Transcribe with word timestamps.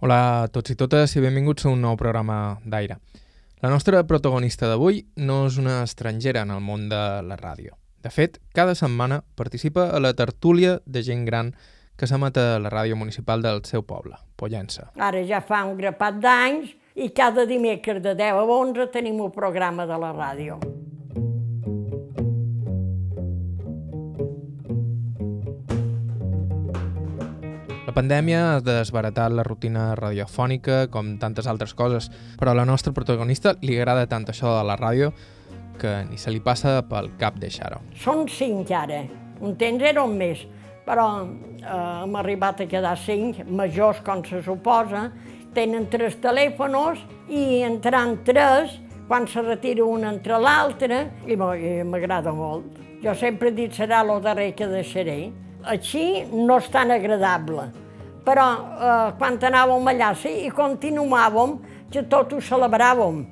Hola 0.00 0.16
a 0.16 0.44
tots 0.48 0.72
i 0.72 0.74
totes 0.80 1.12
i 1.12 1.20
benvinguts 1.20 1.66
a 1.66 1.70
un 1.74 1.82
nou 1.84 1.92
programa 2.00 2.56
d'Aire. 2.64 2.94
La 3.60 3.68
nostra 3.68 3.98
protagonista 4.08 4.64
d'avui 4.64 5.02
no 5.20 5.42
és 5.44 5.58
una 5.60 5.82
estrangera 5.84 6.46
en 6.46 6.54
el 6.54 6.62
món 6.64 6.86
de 6.88 7.00
la 7.20 7.36
ràdio. 7.36 7.76
De 8.00 8.08
fet, 8.08 8.38
cada 8.56 8.72
setmana 8.72 9.20
participa 9.36 9.90
a 9.92 10.00
la 10.00 10.14
tertúlia 10.16 10.78
de 10.86 11.04
gent 11.04 11.26
gran 11.28 11.52
que 12.00 12.08
s'emet 12.08 12.40
a 12.40 12.56
la 12.56 12.72
ràdio 12.72 12.96
municipal 12.96 13.44
del 13.44 13.60
seu 13.68 13.84
poble, 13.84 14.16
Pollença. 14.40 14.88
Ara 14.96 15.20
ja 15.28 15.44
fa 15.44 15.66
un 15.68 15.76
grapat 15.76 16.16
d'anys 16.24 16.72
i 16.96 17.12
cada 17.12 17.44
dimecres 17.44 18.00
de 18.00 18.16
10 18.16 18.40
a 18.40 18.48
11 18.56 18.88
tenim 18.96 19.20
un 19.20 19.36
programa 19.36 19.84
de 19.84 20.00
la 20.00 20.14
ràdio. 20.16 20.56
La 27.90 27.94
pandèmia 27.96 28.40
ha 28.46 28.58
desbaratat 28.62 29.32
la 29.34 29.42
rutina 29.42 29.96
radiofònica 29.98 30.84
com 30.94 31.16
tantes 31.18 31.48
altres 31.50 31.72
coses, 31.74 32.06
però 32.38 32.52
a 32.52 32.54
la 32.60 32.62
nostra 32.68 32.92
protagonista 32.94 33.56
li 33.66 33.74
agrada 33.74 34.04
tant 34.06 34.28
això 34.30 34.52
de 34.54 34.60
la 34.68 34.76
ràdio 34.78 35.08
que 35.80 35.96
ni 36.06 36.14
se 36.14 36.30
li 36.30 36.38
passa 36.38 36.76
pel 36.86 37.10
cap 37.18 37.40
deixar-ho. 37.42 37.80
Són 37.98 38.28
cinc 38.30 38.70
ara, 38.70 39.00
un 39.42 39.58
temps 39.58 39.82
eren 39.90 40.14
més, 40.22 40.46
però 40.86 41.08
eh, 41.24 41.66
hem 42.04 42.14
arribat 42.22 42.62
a 42.62 42.68
quedar 42.70 42.94
cinc, 42.94 43.42
majors 43.50 44.04
com 44.06 44.22
se 44.22 44.38
suposa, 44.46 45.08
tenen 45.58 45.90
tres 45.90 46.20
telèfons 46.22 47.02
i 47.26 47.64
entrant 47.66 48.20
tres, 48.22 48.78
quan 49.10 49.26
se 49.26 49.42
retira 49.42 49.82
un 49.82 50.06
entre 50.06 50.38
l'altre, 50.38 51.08
i 51.26 51.34
m'agrada 51.34 52.30
molt. 52.30 52.70
Jo 53.02 53.18
sempre 53.18 53.50
he 53.50 53.58
dit 53.64 53.74
serà 53.74 54.04
el 54.06 54.20
darrer 54.22 54.52
que 54.54 54.70
deixaré. 54.70 55.22
Així 55.68 56.24
no 56.32 56.56
és 56.56 56.68
tan 56.72 56.90
agradable, 56.94 57.68
però 58.24 58.46
eh, 58.56 59.10
quan 59.18 59.36
anàvem 59.36 59.90
allà 59.92 60.14
sí, 60.16 60.32
i 60.46 60.50
continuàvem, 60.54 61.58
que 61.90 62.02
tot 62.06 62.32
ho 62.32 62.40
celebràvem. 62.40 63.24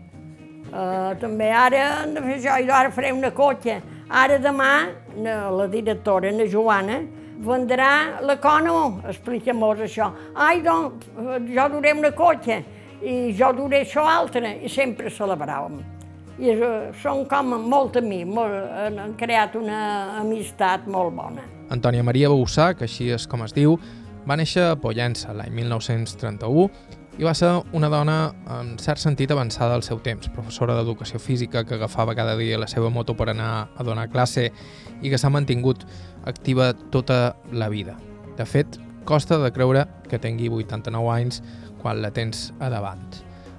Uh, 0.68 1.14
també 1.16 1.46
ara 1.54 1.78
hem 2.02 2.10
de 2.12 2.22
fer 2.26 2.54
ara 2.68 2.90
faré 2.92 3.12
una 3.14 3.30
cotxa. 3.32 3.78
Ara 4.08 4.38
demà, 4.40 4.72
la 5.20 5.66
directora, 5.68 6.30
na 6.32 6.44
Joana, 6.48 6.98
vendrà 7.44 8.20
la 8.24 8.36
cono, 8.40 9.00
explica-mos 9.08 9.84
això. 9.84 10.10
Ai, 10.34 10.62
doncs, 10.64 11.06
eh, 11.08 11.38
jo 11.54 11.68
duré 11.72 11.92
una 11.92 12.10
cotxa, 12.12 12.62
i 13.00 13.34
jo 13.36 13.52
duré 13.56 13.84
això 13.84 14.04
altre, 14.08 14.56
i 14.64 14.68
sempre 14.68 15.12
celebràvem. 15.12 15.78
I 16.38 16.56
uh, 16.56 16.88
són 17.02 17.24
com 17.30 17.54
molt 17.68 17.96
amics, 18.00 18.32
molt, 18.32 18.98
han 19.04 19.14
creat 19.20 19.56
una 19.60 19.78
amistat 20.20 20.86
molt 20.86 21.16
bona. 21.16 21.57
Antònia 21.70 22.04
Maria 22.04 22.30
Boussà, 22.32 22.72
que 22.74 22.86
així 22.88 23.10
és 23.12 23.26
com 23.28 23.44
es 23.44 23.54
diu, 23.56 23.78
va 24.28 24.36
néixer 24.36 24.64
a 24.70 24.78
Pollença 24.80 25.34
l'any 25.36 25.52
1931 25.56 26.68
i 27.18 27.26
va 27.26 27.32
ser 27.34 27.50
una 27.74 27.88
dona 27.90 28.18
en 28.54 28.76
cert 28.78 29.02
sentit 29.02 29.32
avançada 29.34 29.74
al 29.74 29.82
seu 29.82 29.98
temps, 30.04 30.28
professora 30.30 30.76
d'educació 30.78 31.18
física 31.18 31.64
que 31.66 31.74
agafava 31.74 32.14
cada 32.14 32.36
dia 32.38 32.60
la 32.60 32.68
seva 32.70 32.90
moto 32.94 33.16
per 33.18 33.30
anar 33.32 33.70
a 33.74 33.86
donar 33.86 34.06
classe 34.12 34.50
i 35.02 35.10
que 35.10 35.18
s'ha 35.18 35.30
mantingut 35.34 35.82
activa 36.30 36.70
tota 36.94 37.36
la 37.52 37.68
vida. 37.68 37.96
De 38.38 38.46
fet, 38.46 38.78
costa 39.04 39.40
de 39.42 39.50
creure 39.50 39.86
que 40.08 40.20
tingui 40.22 40.50
89 40.52 41.10
anys 41.10 41.42
quan 41.82 42.02
la 42.02 42.12
tens 42.14 42.52
a 42.60 42.70
davant. 42.70 43.02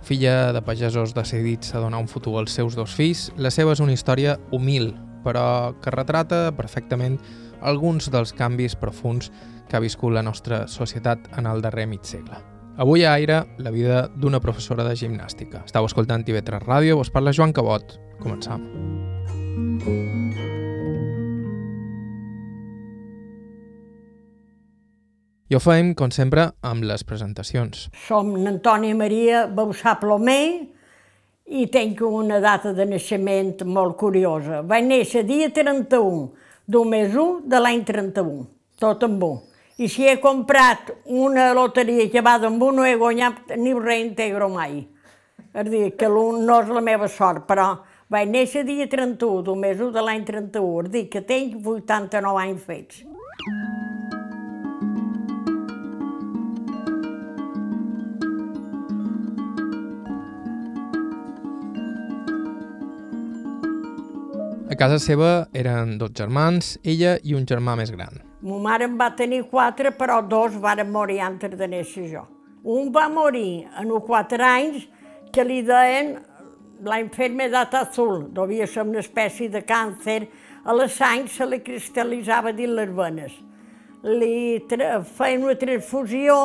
Filla 0.06 0.54
de 0.56 0.62
pagesos 0.64 1.14
decidits 1.14 1.76
a 1.76 1.84
donar 1.84 2.00
un 2.00 2.08
futur 2.08 2.38
als 2.40 2.56
seus 2.56 2.78
dos 2.80 2.96
fills, 2.96 3.28
la 3.36 3.52
seva 3.52 3.76
és 3.76 3.84
una 3.84 3.94
història 3.94 4.38
humil, 4.56 4.94
però 5.26 5.76
que 5.84 5.92
retrata 5.92 6.48
perfectament 6.56 7.20
alguns 7.62 8.10
dels 8.12 8.34
canvis 8.34 8.76
profuns 8.80 9.32
que 9.70 9.78
ha 9.78 9.84
viscut 9.84 10.14
la 10.14 10.24
nostra 10.26 10.66
societat 10.68 11.30
en 11.38 11.46
el 11.46 11.62
darrer 11.62 11.88
mig 11.88 12.04
segle. 12.04 12.40
Avui 12.80 13.04
a 13.04 13.14
Aire, 13.14 13.42
la 13.58 13.72
vida 13.76 14.08
d'una 14.16 14.40
professora 14.40 14.86
de 14.88 14.96
gimnàstica. 14.96 15.66
Estau 15.68 15.84
escoltant 15.86 16.24
TV3 16.24 16.64
Ràdio, 16.64 16.96
vos 16.96 17.12
parla 17.12 17.36
Joan 17.36 17.52
Cabot. 17.52 17.98
Començam. 18.24 18.64
I 25.50 25.56
ho 25.58 25.60
fem, 25.60 25.96
com 25.98 26.12
sempre, 26.14 26.44
amb 26.62 26.86
les 26.86 27.04
presentacions. 27.04 27.88
Som 28.06 28.36
n'Antònia 28.38 28.96
Maria 28.96 29.48
Bausà 29.50 29.96
Plomer 29.98 30.44
i 31.50 31.66
tinc 31.74 32.04
una 32.06 32.38
data 32.40 32.72
de 32.78 32.86
naixement 32.86 33.66
molt 33.66 33.98
curiosa. 33.98 34.62
Vaig 34.62 34.86
néixer 34.86 35.24
dia 35.26 35.50
31 35.50 36.30
d'un 36.70 36.86
mes 36.86 37.16
1 37.18 37.48
de 37.50 37.58
l'any 37.58 37.82
31, 37.82 38.44
tot 38.78 39.04
amb 39.08 39.24
1. 39.26 39.38
I 39.82 39.88
si 39.90 40.06
he 40.06 40.20
comprat 40.22 40.92
una 41.06 41.48
loteria 41.58 42.06
que 42.14 42.22
va 42.22 42.36
amb 42.46 42.62
un, 42.62 42.78
no 42.78 42.86
he 42.86 42.94
guanyat 43.00 43.56
ni 43.58 43.74
un 43.74 43.82
reintegro 43.82 44.52
mai. 44.54 44.84
És 45.50 45.66
dir, 45.66 45.88
que 45.98 46.10
l'un 46.12 46.44
no 46.46 46.60
és 46.62 46.70
la 46.70 46.84
meva 46.86 47.08
sort, 47.10 47.48
però 47.50 47.72
vaig 48.14 48.30
néixer 48.30 48.62
dia 48.68 48.86
31 48.92 49.42
d'un 49.48 49.58
mes 49.58 49.82
1 49.82 49.90
de 49.96 50.04
l'any 50.06 50.28
31, 50.28 50.84
és 50.86 50.92
dir, 50.94 51.08
que 51.10 51.24
tinc 51.26 51.58
89 51.66 52.44
anys 52.44 52.68
fets. 52.68 53.02
Casa 64.80 64.96
seva 65.04 65.50
eren 65.52 65.98
dos 66.00 66.14
germans, 66.16 66.78
ella 66.88 67.18
i 67.28 67.34
un 67.36 67.44
germà 67.44 67.74
més 67.76 67.90
gran. 67.92 68.22
Mo 68.48 68.62
mare 68.64 68.86
en 68.88 68.96
va 68.96 69.10
tenir 69.12 69.42
quatre, 69.52 69.92
però 69.92 70.22
dos 70.24 70.54
varen 70.64 70.88
morir 70.94 71.18
antes 71.20 71.58
de 71.60 71.68
néixer 71.68 72.06
jo. 72.14 72.22
Un 72.64 72.88
va 72.96 73.10
morir 73.12 73.66
en 73.82 73.90
uns 73.92 74.06
quatre 74.08 74.40
anys 74.46 74.86
que 75.36 75.44
li 75.44 75.60
deien 75.68 76.14
la 76.88 77.02
enfermedad 77.04 77.76
azul, 77.76 78.30
devia 78.32 78.68
ser 78.68 78.86
una 78.88 79.02
espècie 79.04 79.50
de 79.52 79.66
càncer, 79.68 80.30
a 80.64 80.76
la 80.76 80.88
sang 80.88 81.28
se 81.28 81.48
li 81.48 81.60
cristal·litzava 81.66 82.54
dins 82.56 82.78
les 82.78 82.94
venes. 82.96 83.34
Li 84.08 84.64
feien 85.18 85.44
una 85.44 85.58
transfusió, 85.60 86.38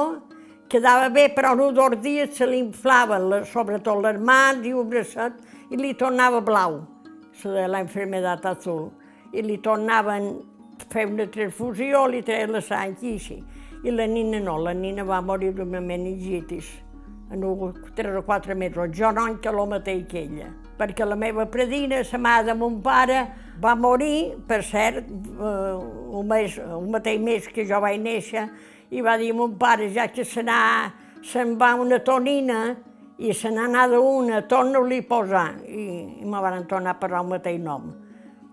quedava 0.67 1.07
bé, 1.15 1.29
però 1.37 1.53
en 1.55 1.63
un 1.69 1.79
dos 1.79 1.95
dies 2.03 2.35
se 2.35 2.51
li 2.51 2.59
inflaven, 2.65 3.31
sobretot 3.47 4.03
les 4.03 4.19
mans 4.19 4.67
i 4.67 4.75
un 4.75 4.91
bracet, 4.91 5.39
i 5.71 5.79
li 5.79 5.95
tornava 5.95 6.43
blau, 6.43 6.81
la 7.43 7.67
la 7.67 7.81
enfermedad 7.81 8.45
azul. 8.47 8.91
I 9.33 9.43
li 9.43 9.59
tornaven 9.59 10.31
a 10.81 10.87
fer 10.91 11.07
una 11.07 11.27
transfusió, 11.27 12.07
li 12.07 12.23
treien 12.23 12.53
la 12.53 12.61
sang 12.61 12.97
i 13.03 13.15
així. 13.15 13.43
I 13.85 13.91
la 13.91 14.07
nina 14.07 14.41
no, 14.41 14.59
la 14.59 14.73
nina 14.73 15.05
va 15.05 15.21
morir 15.21 15.53
d'una 15.55 15.81
meningitis 15.81 16.85
en 17.31 17.75
3 17.95 18.17
o 18.17 18.23
4 18.23 18.55
mesos. 18.55 18.91
Jo 18.93 19.13
no, 19.13 19.41
que 19.41 19.49
el 19.49 19.67
mateix 19.69 20.07
que 20.09 20.21
ella. 20.21 20.49
Perquè 20.79 21.07
la 21.07 21.17
meva 21.17 21.47
predina, 21.47 22.03
la 22.03 22.19
mare 22.19 22.47
de 22.47 22.55
mon 22.55 22.81
pare, 22.83 23.27
va 23.63 23.75
morir, 23.75 24.35
per 24.47 24.63
cert, 24.63 25.05
eh, 25.09 25.75
un, 26.19 26.27
mes, 26.27 26.59
un 26.59 26.91
mateix 26.91 27.21
mes 27.21 27.47
que 27.49 27.67
jo 27.67 27.81
vaig 27.81 28.01
néixer, 28.01 28.49
i 28.91 29.01
va 29.01 29.17
dir 29.19 29.33
mon 29.35 29.57
pare, 29.59 29.89
ja 29.95 30.09
que 30.09 30.25
se 30.25 30.43
n'ha, 30.43 30.91
se'n 31.23 31.57
va 31.59 31.75
una 31.75 31.99
tonina, 32.05 32.77
i 33.19 33.33
se 33.33 33.51
n'ha 33.51 33.69
anada 33.69 34.01
una, 34.01 34.43
torna-li 34.49 34.99
a 35.05 35.07
posar. 35.09 35.47
I, 35.67 35.85
i 36.21 36.25
me 36.25 36.41
van 36.43 36.67
tornar 36.67 36.97
a 36.97 37.01
posar 37.01 37.23
el 37.23 37.31
mateix 37.31 37.61
nom. 37.63 37.93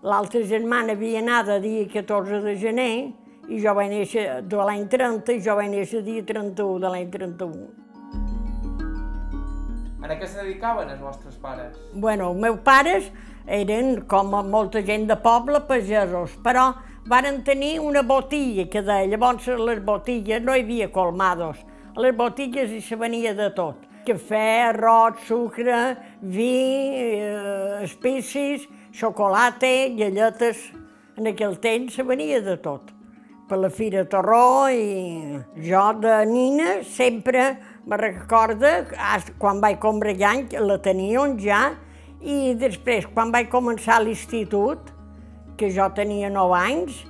L'altra 0.02 0.42
germana 0.46 0.94
havia 0.96 1.20
anat 1.22 1.48
a 1.48 1.58
dia 1.62 1.86
14 1.90 2.42
de 2.42 2.56
gener, 2.58 2.94
i 3.50 3.58
jo 3.62 3.74
vaig 3.74 3.90
néixer 3.90 4.26
de 4.46 4.64
l'any 4.66 4.86
30, 4.90 5.34
i 5.34 5.42
jo 5.42 5.56
vaig 5.58 5.70
néixer 5.70 6.02
dia 6.06 6.22
31 6.26 6.78
de 6.82 6.90
l'any 6.94 7.10
31. 7.10 7.82
En 10.02 10.18
què 10.18 10.26
se 10.26 10.42
dedicaven 10.42 10.90
els 10.90 11.00
vostres 11.00 11.36
pares? 11.40 11.76
Bueno, 11.94 12.32
els 12.32 12.40
meus 12.42 12.58
pares 12.66 13.06
eren, 13.46 14.02
com 14.10 14.34
a 14.34 14.42
molta 14.42 14.82
gent 14.84 15.06
de 15.08 15.16
poble, 15.22 15.62
pagesos, 15.66 16.34
però 16.44 16.72
varen 17.08 17.40
tenir 17.46 17.78
una 17.80 18.02
botilla 18.06 18.66
que 18.70 18.82
deia, 18.82 19.08
llavors 19.10 19.48
a 19.48 19.56
les 19.58 19.80
botilles 19.82 20.42
no 20.42 20.54
hi 20.54 20.66
havia 20.66 20.90
colmados, 20.92 21.62
a 21.94 22.02
les 22.02 22.14
botilles 22.18 22.70
hi 22.70 22.82
se 22.82 22.98
venia 22.98 23.34
de 23.38 23.48
tot. 23.56 23.91
Cafè, 24.02 24.72
arròs, 24.72 25.20
sucre, 25.28 25.96
vi, 26.20 26.54
eh, 27.22 27.84
especis, 27.84 28.66
xocolata, 28.92 29.70
galletes. 29.94 30.72
En 31.16 31.28
aquell 31.30 31.54
temps 31.60 31.94
se 31.94 32.02
venia 32.02 32.40
de 32.42 32.56
tot. 32.56 32.90
Per 33.48 33.58
la 33.58 33.70
Fira 33.70 34.04
Torró 34.08 34.68
i 34.72 35.38
jo 35.68 35.84
de 36.00 36.24
nina 36.26 36.82
sempre 36.82 37.58
me 37.86 37.96
recorda, 37.96 38.86
quan 39.38 39.60
vaig 39.60 39.78
comprar 39.78 40.16
any, 40.30 40.48
la 40.58 40.78
teníem 40.78 41.38
ja, 41.38 41.74
i 42.22 42.54
després, 42.54 43.06
quan 43.06 43.30
vaig 43.30 43.50
començar 43.50 44.00
l'institut, 44.02 44.90
que 45.58 45.70
jo 45.70 45.88
tenia 45.94 46.30
9 46.30 46.58
anys, 46.58 47.02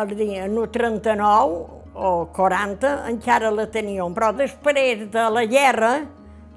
el 0.00 0.16
dia 0.16 0.48
no 0.48 0.66
39 0.66 1.80
o 1.94 2.26
40 2.32 2.90
encara 3.10 3.50
la 3.50 3.66
teníem, 3.70 4.14
però 4.14 4.30
després 4.36 5.06
de 5.10 5.26
la 5.32 5.44
guerra, 5.44 5.92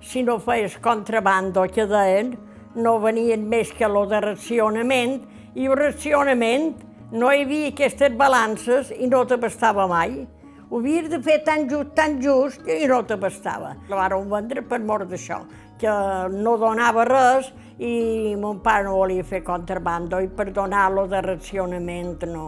si 0.03 0.23
no 0.23 0.37
feies 0.39 0.77
contrabando 0.83 1.63
que 1.71 1.87
deien, 1.87 2.35
no 2.75 2.97
venien 2.99 3.47
més 3.49 3.71
que 3.71 3.87
lo 3.87 4.05
de 4.09 4.19
racionament, 4.21 5.21
i 5.55 5.67
el 5.69 5.77
racionament 5.77 6.73
no 7.13 7.31
hi 7.31 7.43
havia 7.45 7.71
aquestes 7.71 8.15
balances 8.17 8.91
i 8.97 9.07
no 9.07 9.23
t'abastava 9.25 9.87
mai. 9.87 10.23
ho 10.69 10.79
havies 10.79 11.09
de 11.09 11.19
fer 11.21 11.43
tan 11.45 11.67
just, 11.69 11.91
tan 11.93 12.15
just, 12.21 12.63
i 12.65 12.87
no 12.89 13.03
t'abastava. 13.05 13.75
La 13.89 13.99
varen 13.99 14.25
vendre 14.29 14.63
per 14.65 14.79
mort 14.81 15.05
d'això, 15.05 15.43
que 15.77 15.91
no 16.33 16.55
donava 16.57 17.05
res 17.05 17.51
i 17.77 18.33
mon 18.39 18.59
pare 18.65 18.87
no 18.87 18.95
volia 18.97 19.23
fer 19.23 19.43
contrabando 19.45 20.19
i 20.19 20.27
per 20.27 20.49
donar-lo 20.51 21.05
de 21.11 21.21
racionament 21.21 22.25
no, 22.31 22.47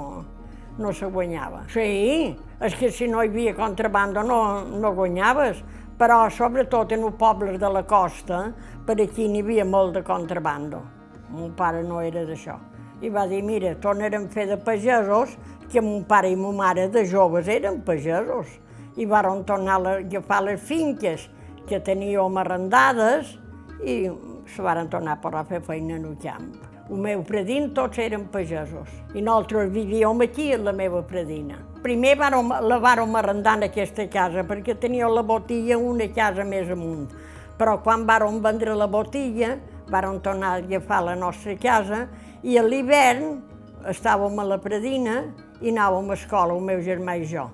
no 0.80 0.94
se 0.94 1.06
guanyava. 1.06 1.68
Sí, 1.70 2.34
és 2.60 2.76
que 2.80 2.90
si 2.90 3.08
no 3.08 3.22
hi 3.22 3.30
havia 3.30 3.54
contrabando 3.54 4.24
no, 4.24 4.40
no 4.66 4.94
guanyaves, 4.98 5.62
però 5.98 6.26
sobretot 6.30 6.92
en 6.92 7.06
els 7.08 7.16
pobles 7.20 7.60
de 7.60 7.70
la 7.72 7.84
costa, 7.88 8.50
per 8.86 8.98
aquí 9.02 9.28
n'hi 9.32 9.44
havia 9.44 9.66
molt 9.66 9.96
de 9.96 10.04
contrabando. 10.04 10.82
Mon 11.30 11.54
pare 11.56 11.84
no 11.84 12.02
era 12.04 12.26
d'això. 12.28 12.58
I 13.02 13.10
va 13.10 13.26
dir, 13.28 13.42
mira, 13.44 13.76
tornarem 13.82 14.28
a 14.28 14.32
fer 14.32 14.48
de 14.48 14.58
pagesos, 14.58 15.36
que 15.72 15.82
mon 15.82 16.04
pare 16.08 16.30
i 16.32 16.36
mon 16.36 16.56
mare 16.56 16.88
de 16.90 17.06
joves 17.06 17.48
eren 17.48 17.82
pagesos. 17.84 18.48
I 18.96 19.06
varen 19.06 19.44
tornar 19.44 19.82
a 19.82 19.98
agafar 20.00 20.44
les 20.44 20.62
finques 20.62 21.30
que 21.68 21.80
teníem 21.80 22.38
arrendades 22.38 23.36
i 23.84 24.06
se 24.48 24.62
varen 24.62 24.90
tornar 24.90 25.20
a 25.20 25.44
fer 25.44 25.62
feina 25.62 25.96
en 25.96 26.06
el 26.06 26.18
camp. 26.22 26.54
El 26.90 27.02
meu 27.02 27.24
predín 27.26 27.74
tots 27.74 27.98
eren 27.98 28.28
pagesos 28.30 28.90
i 29.16 29.22
nosaltres 29.22 29.72
vivíem 29.74 30.22
aquí 30.22 30.52
a 30.54 30.58
la 30.58 30.72
meva 30.72 31.02
predina. 31.02 31.75
Primer 31.86 32.16
vàrem, 32.18 32.48
la 32.66 32.80
vàrem 32.82 33.12
arrendar 33.14 33.60
en 33.60 33.68
aquesta 33.68 34.08
casa 34.10 34.42
perquè 34.50 34.74
tenia 34.82 35.06
la 35.06 35.22
botilla 35.22 35.76
una 35.78 36.08
casa 36.10 36.42
més 36.42 36.72
amunt. 36.74 37.12
Però 37.60 37.76
quan 37.86 38.08
vàrem 38.10 38.40
vendre 38.42 38.74
la 38.74 38.88
botilla, 38.90 39.52
vàrem 39.94 40.18
tornar 40.26 40.56
a 40.56 40.64
agafar 40.64 41.04
la 41.06 41.14
nostra 41.14 41.54
casa 41.62 42.08
i 42.42 42.58
a 42.58 42.64
l'hivern 42.66 43.36
estàvem 43.92 44.42
a 44.42 44.48
la 44.50 44.58
predina 44.64 45.20
i 45.62 45.70
anàvem 45.70 46.10
a 46.10 46.18
escola, 46.18 46.58
el 46.58 46.66
meu 46.66 46.82
germà 46.82 47.20
i 47.22 47.30
jo. 47.30 47.46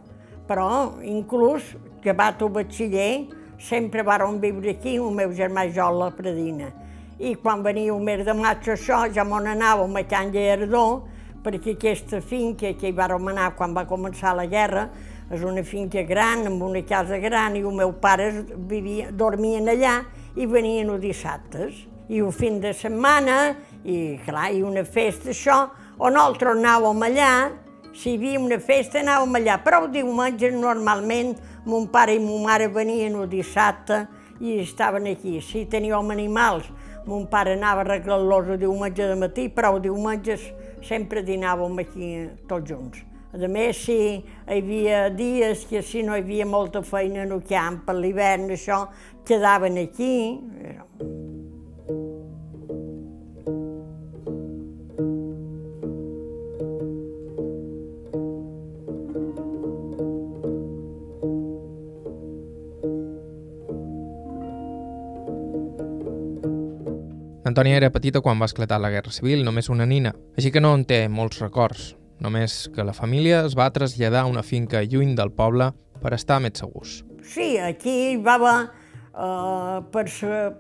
Però, 0.48 0.70
inclús, 1.04 1.74
acabat 2.00 2.40
el 2.40 2.56
batxiller, 2.56 3.12
sempre 3.60 4.08
vàrem 4.08 4.40
viure 4.40 4.78
aquí, 4.78 4.96
el 4.96 5.12
meu 5.12 5.36
germà 5.36 5.68
i 5.68 5.76
jo, 5.76 5.92
a 5.92 6.06
la 6.06 6.10
predina 6.16 6.72
i 7.22 7.36
quan 7.38 7.62
venia 7.62 7.94
el 7.94 8.00
mes 8.02 8.24
de 8.26 8.34
maig 8.34 8.66
això 8.74 9.04
ja 9.14 9.22
m'on 9.28 9.46
anàvem 9.46 10.00
a 10.00 10.02
Can 10.10 10.32
Lleiardó, 10.34 11.04
perquè 11.44 11.76
aquesta 11.76 12.22
finca 12.22 12.74
que 12.78 12.90
hi 12.90 12.96
vàrem 12.96 13.32
anar 13.32 13.52
quan 13.58 13.74
va 13.76 13.88
començar 13.90 14.36
la 14.38 14.46
guerra 14.50 14.88
és 15.32 15.44
una 15.48 15.64
finca 15.64 16.04
gran, 16.04 16.46
amb 16.50 16.62
una 16.64 16.82
casa 16.88 17.18
gran, 17.24 17.56
i 17.56 17.64
el 17.64 17.76
meu 17.76 17.94
pare 18.04 18.30
vivia, 18.68 19.10
dormien 19.12 19.70
allà 19.72 20.02
i 20.36 20.46
venien 20.46 20.92
els 20.92 21.02
dissabtes. 21.02 21.86
I 22.12 22.20
el 22.20 22.34
fin 22.36 22.60
de 22.60 22.74
setmana, 22.76 23.56
i 23.88 24.18
clar, 24.26 24.50
i 24.52 24.60
una 24.68 24.84
festa, 24.84 25.32
això, 25.32 25.62
on 25.98 26.18
nosaltres 26.18 26.60
anàvem 26.60 27.06
allà, 27.08 27.32
si 27.96 28.12
hi 28.12 28.18
havia 28.20 28.42
una 28.44 28.60
festa 28.60 29.00
anàvem 29.00 29.40
allà, 29.40 29.58
però 29.64 29.86
el 29.86 29.92
diumenge 29.96 30.52
normalment 30.52 31.38
mon 31.66 31.88
pare 31.92 32.18
i 32.18 32.20
mon 32.20 32.44
mare 32.44 32.68
venien 32.68 33.16
el 33.16 33.32
dissabte 33.32 34.04
i 34.42 34.60
estaven 34.60 35.08
aquí. 35.08 35.40
Si 35.40 35.64
teníem 35.72 36.12
animals, 36.12 36.68
Mon 37.06 37.26
pare 37.26 37.56
anava 37.58 37.82
a 37.82 37.86
arreglar-los 37.86 38.50
el 38.54 38.60
diumenge 38.62 39.08
de 39.10 39.16
matí, 39.18 39.48
però 39.50 39.74
el 39.76 39.82
diumenges 39.82 40.44
sempre 40.88 41.24
dinàvem 41.26 41.80
aquí 41.84 42.12
tots 42.50 42.70
junts. 42.70 43.06
A 43.32 43.48
més, 43.48 43.78
si 43.86 43.96
hi 43.96 44.24
havia 44.52 45.06
dies 45.16 45.64
que 45.70 45.80
si 45.82 46.04
no 46.04 46.18
hi 46.18 46.24
havia 46.26 46.46
molta 46.46 46.82
feina 46.84 47.24
el 47.24 47.40
camp, 47.48 47.86
per 47.86 47.96
l'hivern, 47.96 48.50
això, 48.52 48.84
quedaven 49.28 49.80
aquí. 49.80 50.16
Antònia 67.52 67.76
era 67.82 67.90
petita 67.92 68.22
quan 68.24 68.40
va 68.40 68.48
esclatar 68.48 68.78
la 68.80 68.90
Guerra 68.94 69.12
Civil, 69.12 69.42
només 69.44 69.68
una 69.68 69.84
nina, 69.84 70.14
així 70.40 70.54
que 70.56 70.62
no 70.64 70.70
en 70.78 70.86
té 70.88 71.02
molts 71.12 71.42
records, 71.42 71.98
només 72.24 72.70
que 72.72 72.86
la 72.88 72.94
família 72.96 73.42
es 73.44 73.58
va 73.60 73.68
traslladar 73.76 74.22
a 74.24 74.30
una 74.30 74.44
finca 74.46 74.80
lluny 74.88 75.18
del 75.18 75.34
poble 75.36 75.74
per 76.00 76.14
estar 76.16 76.38
més 76.40 76.62
segurs. 76.62 77.02
Sí, 77.28 77.58
aquí 77.60 77.96
hi 78.14 78.22
va 78.24 78.38
haver 78.40 78.54
uh, 79.12 79.82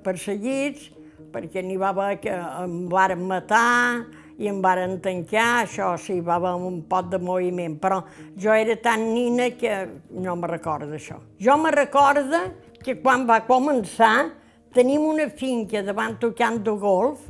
perseguits, 0.04 0.90
perquè 1.32 1.64
n'hi 1.64 1.80
va 1.80 1.94
haver 1.94 2.18
que 2.26 2.36
em 2.36 2.76
varen 2.92 3.24
matar 3.30 4.04
i 4.42 4.52
em 4.52 4.60
varen 4.60 4.98
tancar, 5.00 5.62
això 5.62 5.94
sí, 6.02 6.20
va 6.20 6.42
haver 6.42 6.58
un 6.60 6.82
pot 6.92 7.08
de 7.14 7.22
moviment, 7.24 7.80
però 7.80 8.02
jo 8.36 8.52
era 8.52 8.76
tan 8.84 9.14
nina 9.14 9.48
que 9.56 9.80
no 10.12 10.36
me 10.36 10.52
recordo 10.52 11.00
això. 11.00 11.22
Jo 11.40 11.56
me 11.56 11.72
recordo 11.72 12.50
que 12.84 13.00
quan 13.00 13.24
va 13.30 13.46
començar 13.48 14.41
Tenim 14.72 15.04
una 15.04 15.26
finca 15.28 15.82
davant 15.84 16.14
del 16.22 16.32
camp 16.32 16.62
de 16.64 16.72
golf, 16.80 17.26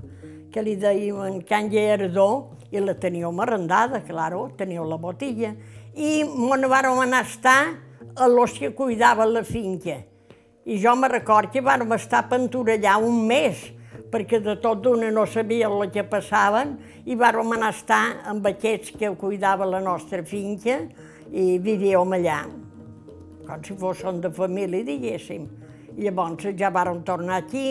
que 0.53 0.61
li 0.61 0.75
deien 0.77 1.39
Can 1.49 1.71
Lleardó, 1.73 2.51
i 2.69 2.77
la 2.77 2.93
teníem 2.93 3.39
arrendada, 3.41 4.03
claro, 4.05 4.43
teníeu 4.59 4.85
la 4.85 4.99
botilla, 5.01 5.55
i 5.97 6.21
m'on 6.21 6.67
vàrem 6.69 6.99
anar 7.01 7.23
a 7.23 7.25
estar 7.25 7.61
a 8.13 8.27
los 8.29 8.53
que 8.59 8.69
cuidaven 8.77 9.33
la 9.33 9.41
finca. 9.43 9.95
I 10.69 10.77
jo 10.77 10.93
me 10.95 11.09
record 11.09 11.49
que 11.49 11.63
vàrem 11.65 11.89
estar 11.97 12.27
a 12.29 12.97
un 12.97 13.25
mes, 13.25 13.57
perquè 14.11 14.39
de 14.39 14.55
tot 14.61 14.83
d'una 14.83 15.09
no 15.09 15.25
sabia 15.25 15.65
el 15.65 15.89
que 15.89 16.03
passaven, 16.03 16.77
i 17.05 17.15
vàrem 17.15 17.57
anar 17.57 17.71
a 17.73 17.75
estar 17.75 18.21
amb 18.23 18.45
aquests 18.45 18.93
que 18.99 19.09
cuidaven 19.17 19.71
la 19.71 19.81
nostra 19.81 20.21
finca 20.21 20.77
i 21.31 21.57
vivíem 21.57 22.13
allà, 22.13 22.45
com 23.47 23.63
si 23.63 23.73
fossin 23.73 24.21
de 24.21 24.29
família, 24.29 24.83
diguéssim. 24.85 25.60
Llavors 25.97 26.47
ja 26.57 26.69
vàrem 26.71 27.01
tornar 27.03 27.41
aquí, 27.41 27.65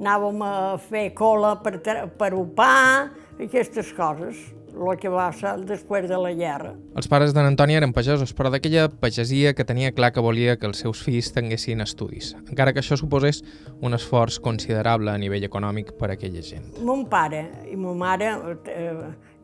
anàvem 0.00 0.42
a 0.44 0.52
fer 0.82 1.08
cola 1.16 1.54
per, 1.62 1.78
per 2.18 2.34
upar, 2.36 3.10
aquestes 3.40 3.92
coses, 3.96 4.36
el 4.74 4.98
que 4.98 5.10
va 5.10 5.28
ser 5.32 5.54
després 5.66 6.08
de 6.10 6.18
la 6.18 6.32
guerra. 6.34 6.74
Els 6.98 7.08
pares 7.10 7.34
d'en 7.34 7.46
Antònia 7.46 7.78
eren 7.80 7.94
pagesos, 7.94 8.34
però 8.36 8.50
d'aquella 8.52 8.88
pagesia 8.88 9.54
que 9.54 9.66
tenia 9.66 9.92
clar 9.94 10.12
que 10.12 10.24
volia 10.24 10.56
que 10.58 10.66
els 10.66 10.82
seus 10.82 11.02
fills 11.04 11.30
tinguessin 11.34 11.84
estudis, 11.84 12.32
encara 12.44 12.74
que 12.74 12.82
això 12.82 12.98
suposés 12.98 13.42
un 13.80 13.94
esforç 13.94 14.40
considerable 14.42 15.14
a 15.14 15.20
nivell 15.20 15.46
econòmic 15.46 15.94
per 16.00 16.10
a 16.10 16.18
aquella 16.18 16.42
gent. 16.42 16.74
Mon 16.82 17.06
pare 17.10 17.46
i 17.70 17.78
ma 17.78 17.94
mare, 17.94 18.34
eh, 18.66 18.92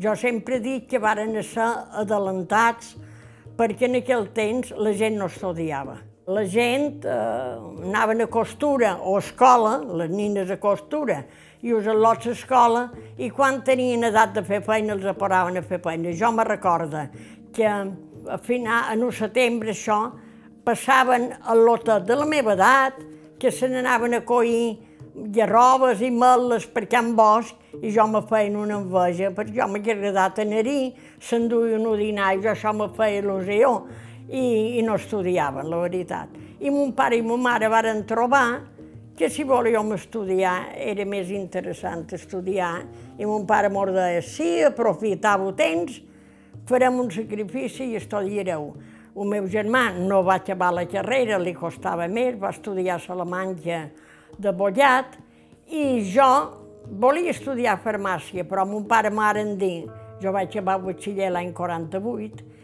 jo 0.02 0.16
sempre 0.16 0.60
dic 0.60 0.90
que 0.90 0.98
varen 0.98 1.36
ser 1.46 1.70
adelantats 2.02 2.96
perquè 3.56 3.88
en 3.88 4.00
aquell 4.00 4.30
temps 4.34 4.74
la 4.76 4.92
gent 4.96 5.18
no 5.20 5.30
estudiava 5.30 6.00
la 6.26 6.44
gent 6.44 7.04
eh, 7.04 7.86
anaven 7.86 8.20
a 8.20 8.26
costura 8.26 8.98
o 9.00 9.16
a 9.16 9.20
escola, 9.20 9.78
les 9.96 10.10
nines 10.10 10.50
a 10.50 10.58
costura, 10.60 11.24
i 11.62 11.72
us 11.72 11.86
al·lots 11.88 12.28
a 12.28 12.34
escola, 12.34 12.84
i 13.18 13.30
quan 13.30 13.62
tenien 13.64 14.04
edat 14.08 14.34
de 14.36 14.44
fer 14.44 14.60
feina 14.64 14.94
els 14.96 15.06
aparaven 15.08 15.58
a 15.60 15.62
fer 15.62 15.80
feina. 15.82 16.12
Jo 16.12 16.32
me 16.32 16.44
recordo 16.44 17.06
que 17.52 17.66
a 17.66 18.38
final, 18.38 18.92
en 18.92 19.02
el 19.02 19.12
setembre 19.12 19.72
això, 19.72 20.00
passaven 20.64 21.30
a 21.40 21.56
lotet 21.56 22.06
de 22.06 22.16
la 22.16 22.28
meva 22.28 22.54
edat, 22.54 23.00
que 23.40 23.50
se 23.50 23.68
n'anaven 23.68 24.18
a 24.18 24.24
coir 24.24 24.76
garrobes 25.34 26.02
i 26.04 26.10
meles 26.12 26.66
per 26.70 26.84
Can 26.88 27.14
Bosc 27.16 27.56
i 27.80 27.90
jo 27.92 28.06
me 28.06 28.20
feien 28.28 28.56
una 28.60 28.76
enveja, 28.78 29.32
perquè 29.34 29.56
jo 29.56 29.66
m'he 29.68 29.80
agradat 29.80 30.38
anar-hi, 30.44 30.92
s'enduien 31.18 31.86
un 31.86 31.98
dinar 31.98 32.34
i 32.36 32.42
jo 32.44 32.52
això 32.52 32.72
me 32.76 32.90
feia 32.96 33.22
il·lusió 33.22 33.72
i, 34.30 34.78
i 34.78 34.82
no 34.86 34.94
estudiaven, 34.94 35.68
la 35.70 35.80
veritat. 35.82 36.36
I 36.60 36.70
mon 36.70 36.92
pare 36.94 37.18
i 37.18 37.22
mon 37.22 37.40
mare 37.42 37.68
varen 37.68 38.04
trobar 38.06 38.60
que 39.16 39.28
si 39.28 39.44
volíem 39.44 39.90
estudiar 39.96 40.70
era 40.80 41.04
més 41.04 41.28
interessant 41.34 42.06
estudiar 42.16 42.78
i 43.18 43.26
mon 43.28 43.44
pare 43.48 43.68
m'ho 43.68 43.84
deia, 43.90 44.22
sí, 44.24 44.62
aprofitava 44.64 45.50
temps, 45.58 45.98
farem 46.68 47.02
un 47.02 47.10
sacrifici 47.12 47.90
i 47.90 47.98
estudiareu. 47.98 48.70
El 49.10 49.26
meu 49.26 49.48
germà 49.50 49.90
no 49.98 50.22
va 50.24 50.38
acabar 50.38 50.70
la 50.72 50.86
carrera, 50.88 51.36
li 51.36 51.52
costava 51.52 52.06
més, 52.08 52.38
va 52.38 52.54
estudiar 52.54 52.96
a 52.96 53.02
Salamanca 53.02 53.82
de 54.38 54.52
Bollat 54.56 55.18
i 55.68 56.00
jo 56.14 56.30
volia 57.02 57.34
estudiar 57.34 57.76
farmàcia, 57.82 58.46
però 58.46 58.64
mon 58.64 58.86
pare 58.88 59.10
m'ha 59.10 59.32
dir, 59.58 59.84
jo 60.22 60.32
vaig 60.32 60.48
acabar 60.48 60.78
el 60.78 60.86
batxiller 60.86 61.30
l'any 61.30 61.52
48, 61.52 62.59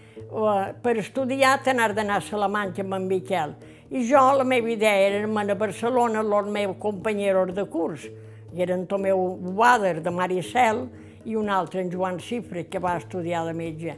per 0.82 0.96
estudiar 0.98 1.62
t'anar 1.62 1.94
d'anar 1.94 2.18
a 2.18 2.24
Salamanca 2.24 2.82
amb 2.82 2.94
en 2.94 3.06
Miquel. 3.08 3.54
I 3.90 4.02
jo, 4.08 4.20
la 4.34 4.44
meva 4.44 4.70
idea 4.70 4.94
era 5.08 5.24
anar 5.24 5.52
a 5.52 5.54
Barcelona 5.54 6.20
amb 6.20 6.34
els 6.34 6.50
meus 6.50 6.76
companyeros 6.82 7.54
de 7.54 7.64
curs, 7.70 8.08
que 8.52 8.62
eren 8.62 8.86
Tomeu 8.86 9.36
Boader, 9.38 10.02
de 10.02 10.10
Maricel, 10.10 10.88
i 11.24 11.36
un 11.36 11.48
altre, 11.50 11.80
en 11.80 11.90
Joan 11.90 12.18
Cifre, 12.20 12.66
que 12.68 12.78
va 12.78 12.96
estudiar 12.96 13.44
de 13.46 13.54
metge. 13.54 13.96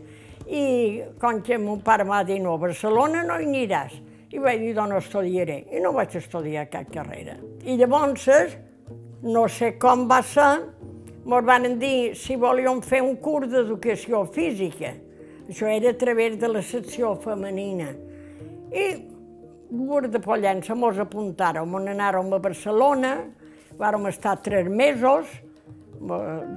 I 0.48 1.02
com 1.20 1.40
que 1.44 1.58
mon 1.58 1.80
pare 1.80 2.04
m'ha 2.04 2.22
dit, 2.24 2.40
no, 2.40 2.54
a 2.54 2.60
Barcelona 2.60 3.24
no 3.24 3.38
hi 3.38 3.48
aniràs. 3.48 3.96
I 4.32 4.38
vaig 4.38 4.60
dir, 4.60 4.74
doncs 4.76 5.06
estudiaré. 5.06 5.62
I 5.72 5.80
no 5.80 5.92
vaig 5.96 6.16
estudiar 6.20 6.68
cap 6.68 6.88
carrera. 6.92 7.38
I 7.64 7.76
llavors, 7.80 8.28
no 9.24 9.48
sé 9.48 9.76
com 9.80 10.06
va 10.08 10.20
ser, 10.22 10.52
ens 11.24 11.44
van 11.48 11.68
dir 11.80 12.14
si 12.16 12.36
volíem 12.36 12.80
fer 12.84 13.02
un 13.04 13.16
curs 13.20 13.48
d'educació 13.52 14.24
física 14.32 14.94
Això 15.48 15.68
era 15.72 15.90
a 15.94 15.96
través 15.96 16.36
de 16.38 16.48
la 16.48 16.60
secció 16.62 17.14
femenina. 17.22 17.94
I 18.68 18.86
Guard 19.70 20.12
de 20.12 20.20
Pollença 20.20 20.76
mos 20.76 20.96
apuntàrem, 21.00 21.74
on 21.74 21.88
anàrem 21.88 22.32
a 22.32 22.40
Barcelona, 22.40 23.12
vàrem 23.80 24.08
estar 24.08 24.36
tres 24.44 24.68
mesos, 24.68 25.28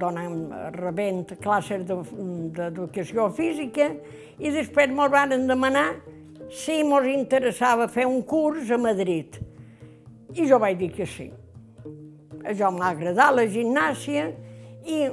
donant, 0.00 0.36
rebent 0.76 1.34
classes 1.42 1.84
d'educació 1.88 3.28
física, 3.36 3.90
i 4.38 4.52
després 4.54 4.92
mos 4.94 5.10
van 5.12 5.34
demanar 5.48 5.88
si 6.52 6.82
mos 6.84 7.08
interessava 7.08 7.88
fer 7.88 8.06
un 8.08 8.22
curs 8.28 8.70
a 8.70 8.78
Madrid. 8.80 9.40
I 10.36 10.48
jo 10.48 10.60
vaig 10.60 10.78
dir 10.80 10.92
que 10.92 11.08
sí. 11.08 11.30
Això 12.48 12.72
m'ha 12.72 12.92
agradat, 12.92 13.36
la 13.36 13.48
gimnàsia, 13.48 14.30
i 14.84 15.04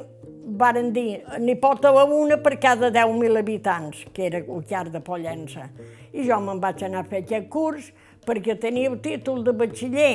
varen 0.58 0.92
dir, 0.94 1.22
n'hi 1.40 1.56
pot 1.62 1.86
haver 1.86 2.08
una 2.10 2.38
per 2.42 2.58
cada 2.62 2.90
10.000 2.92 3.38
habitants, 3.40 4.04
que 4.14 4.26
era 4.28 4.40
el 4.40 4.66
llar 4.70 4.90
de 4.90 5.02
Pollença. 5.04 5.70
I 6.14 6.26
jo 6.28 6.40
me'n 6.42 6.62
vaig 6.62 6.84
anar 6.84 7.06
a 7.06 7.10
fer 7.10 7.24
aquest 7.24 7.50
curs 7.54 7.92
perquè 8.26 8.58
tenia 8.60 8.90
el 8.90 9.00
títol 9.04 9.44
de 9.46 9.54
batxiller. 9.54 10.14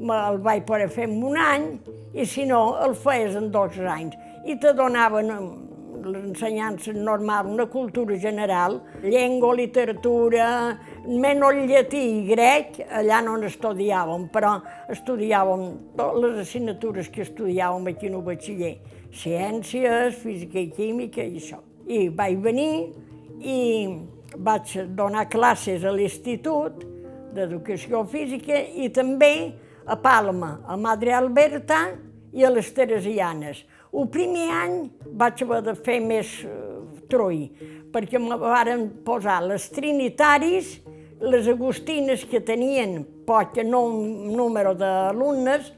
El 0.00 0.38
vaig 0.42 0.64
poder 0.66 0.88
fer 0.90 1.08
en 1.08 1.18
un 1.22 1.38
any 1.38 1.66
i 2.14 2.26
si 2.26 2.46
no 2.46 2.78
el 2.84 2.94
feies 2.94 3.36
en 3.36 3.50
dos 3.50 3.78
anys. 3.78 4.16
I 4.46 4.56
te 4.56 4.72
donaven 4.74 5.30
l'ensenyança 6.00 6.92
normal, 6.92 7.46
una 7.46 7.66
cultura 7.66 8.16
general, 8.18 8.80
llengua, 9.02 9.54
literatura, 9.54 10.78
menys 11.06 11.66
llatí 11.68 12.00
i 12.00 12.22
grec, 12.28 12.80
allà 12.88 13.20
no 13.24 13.36
n'estudiàvem, 13.40 14.28
però 14.32 14.56
estudiàvem 14.92 15.66
les 16.22 16.40
assignatures 16.46 17.10
que 17.12 17.24
estudiàvem 17.26 17.90
aquí 17.92 18.08
en 18.08 18.18
el 18.20 18.24
batxiller, 18.24 18.74
ciències, 19.12 20.16
física 20.22 20.60
i 20.60 20.70
química 20.74 21.24
i 21.24 21.40
això. 21.40 21.60
I 21.90 22.08
vaig 22.14 22.38
venir 22.44 22.74
i 23.40 23.58
vaig 24.36 24.76
donar 24.96 25.26
classes 25.30 25.84
a 25.84 25.92
l'institut 25.94 26.84
d'educació 27.34 28.04
física 28.10 28.58
i 28.58 28.90
també 28.94 29.34
a 29.86 29.96
Palma, 29.96 30.60
a 30.66 30.76
Madre 30.76 31.14
Alberta 31.16 31.80
i 32.32 32.44
a 32.44 32.50
les 32.52 32.70
Teresianes. 32.74 33.64
El 33.90 34.06
primer 34.12 34.46
any 34.54 34.76
vaig 35.18 35.42
haver 35.42 35.62
de 35.66 35.74
fer 35.74 35.98
més 36.04 36.30
uh, 36.46 36.84
troi, 37.10 37.48
perquè 37.90 38.20
me 38.22 38.38
varen 38.38 38.86
posar 39.06 39.40
les 39.42 39.66
trinitaris, 39.74 40.76
les 41.20 41.48
agustines 41.50 42.22
que 42.24 42.40
tenien 42.40 43.00
poc 43.26 43.58
número 43.66 44.76
d'alumnes, 44.78 45.72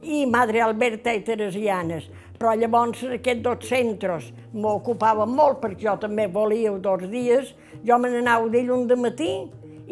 i 0.00 0.24
Madre 0.24 0.62
Alberta 0.64 1.12
i 1.12 1.20
Teresianes. 1.20 2.08
Però 2.40 2.54
llavors 2.56 3.02
aquests 3.04 3.42
dos 3.44 3.66
centres 3.68 4.28
m'ocupaven 4.56 5.28
molt, 5.28 5.58
perquè 5.60 5.84
jo 5.84 5.92
també 6.00 6.24
volia 6.32 6.70
dos 6.80 7.02
dies. 7.12 7.50
Jo 7.84 7.98
me 8.00 8.08
n'anava 8.08 8.48
dilluns 8.48 8.88
de 8.88 8.96
matí 8.96 9.28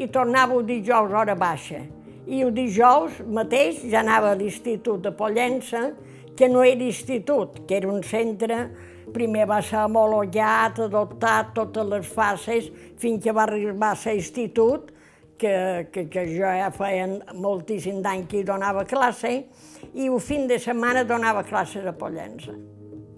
i 0.01 0.07
tornava 0.15 0.57
el 0.57 0.65
dijous 0.71 1.13
hora 1.13 1.35
baixa. 1.37 1.83
I 2.25 2.41
el 2.47 2.55
dijous 2.57 3.21
mateix 3.29 3.83
ja 3.93 4.01
anava 4.01 4.33
a 4.33 4.39
l'Institut 4.41 5.05
de 5.05 5.13
Pollença, 5.21 5.91
que 6.41 6.49
no 6.49 6.65
era 6.65 6.89
institut, 6.89 7.67
que 7.69 7.83
era 7.83 7.93
un 7.93 8.01
centre, 8.01 8.63
primer 9.13 9.45
va 9.53 9.61
ser 9.61 9.85
homologat, 9.85 10.81
adoptat 10.89 11.53
totes 11.53 11.93
les 11.93 12.09
fases, 12.17 12.73
fins 12.97 13.21
que 13.21 13.37
va 13.37 13.45
arribar 13.45 13.93
a 13.93 14.05
ser 14.07 14.17
institut, 14.23 14.95
que, 15.37 15.53
que, 15.93 16.09
que 16.09 16.25
jo 16.33 16.49
ja 16.49 16.73
feia 16.73 17.11
moltíssim 17.37 18.01
d'any 18.01 18.25
que 18.25 18.41
hi 18.41 18.49
donava 18.49 18.89
classe, 18.89 19.43
i 19.99 20.07
el 20.07 20.21
fin 20.23 20.47
de 20.47 20.59
setmana 20.63 21.03
donava 21.05 21.43
classes 21.43 21.87
a 21.87 21.93
Pollença. 21.99 22.55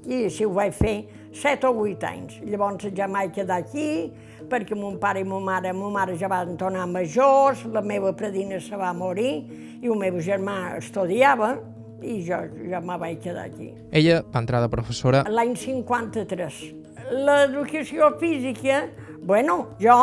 I 0.09 0.25
així 0.25 0.47
ho 0.49 0.53
vaig 0.57 0.73
fer 0.73 0.95
set 1.37 1.65
o 1.69 1.75
vuit 1.77 2.03
anys. 2.09 2.39
Llavors 2.49 2.89
ja 2.97 3.09
m'he 3.09 3.27
quedat 3.35 3.67
aquí, 3.67 4.09
perquè 4.51 4.75
mon 4.75 4.97
pare 4.99 5.21
i 5.21 5.27
mon 5.29 5.45
mare, 5.45 5.75
mon 5.77 5.93
mare 5.93 6.17
ja 6.19 6.31
van 6.33 6.57
tornar 6.59 6.87
majors, 6.89 7.67
la 7.71 7.83
meva 7.85 8.15
predina 8.17 8.59
se 8.65 8.79
va 8.81 8.95
morir, 8.97 9.35
i 9.81 9.87
el 9.89 9.99
meu 10.01 10.17
germà 10.25 10.79
estudiava, 10.79 11.53
i 12.01 12.23
jo 12.25 12.41
ja 12.71 12.81
me 12.81 12.97
vaig 12.99 13.21
quedar 13.21 13.45
aquí. 13.51 13.71
Ella 13.93 14.23
va 14.25 14.41
entrar 14.41 14.63
de 14.65 14.73
professora... 14.73 15.23
L'any 15.29 15.53
53. 15.61 16.63
L'educació 17.11 18.15
física, 18.19 18.87
bueno, 19.21 19.77
jo, 19.83 20.01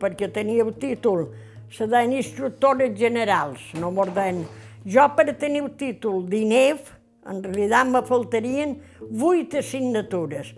perquè 0.00 0.28
tenia 0.34 0.66
el 0.66 0.74
títol, 0.76 1.30
se 1.72 1.88
deien 1.88 2.12
instructores 2.20 2.92
generals, 3.00 3.72
no 3.80 3.90
m'orden. 3.96 4.44
Jo, 4.86 5.08
per 5.18 5.32
tenir 5.34 5.64
el 5.64 5.72
títol 5.74 6.20
d'INEF, 6.30 6.92
en 7.26 7.40
realitat 7.42 7.88
me 7.90 8.04
faltarien 8.06 8.76
vuit 9.10 9.54
assignatures, 9.58 10.52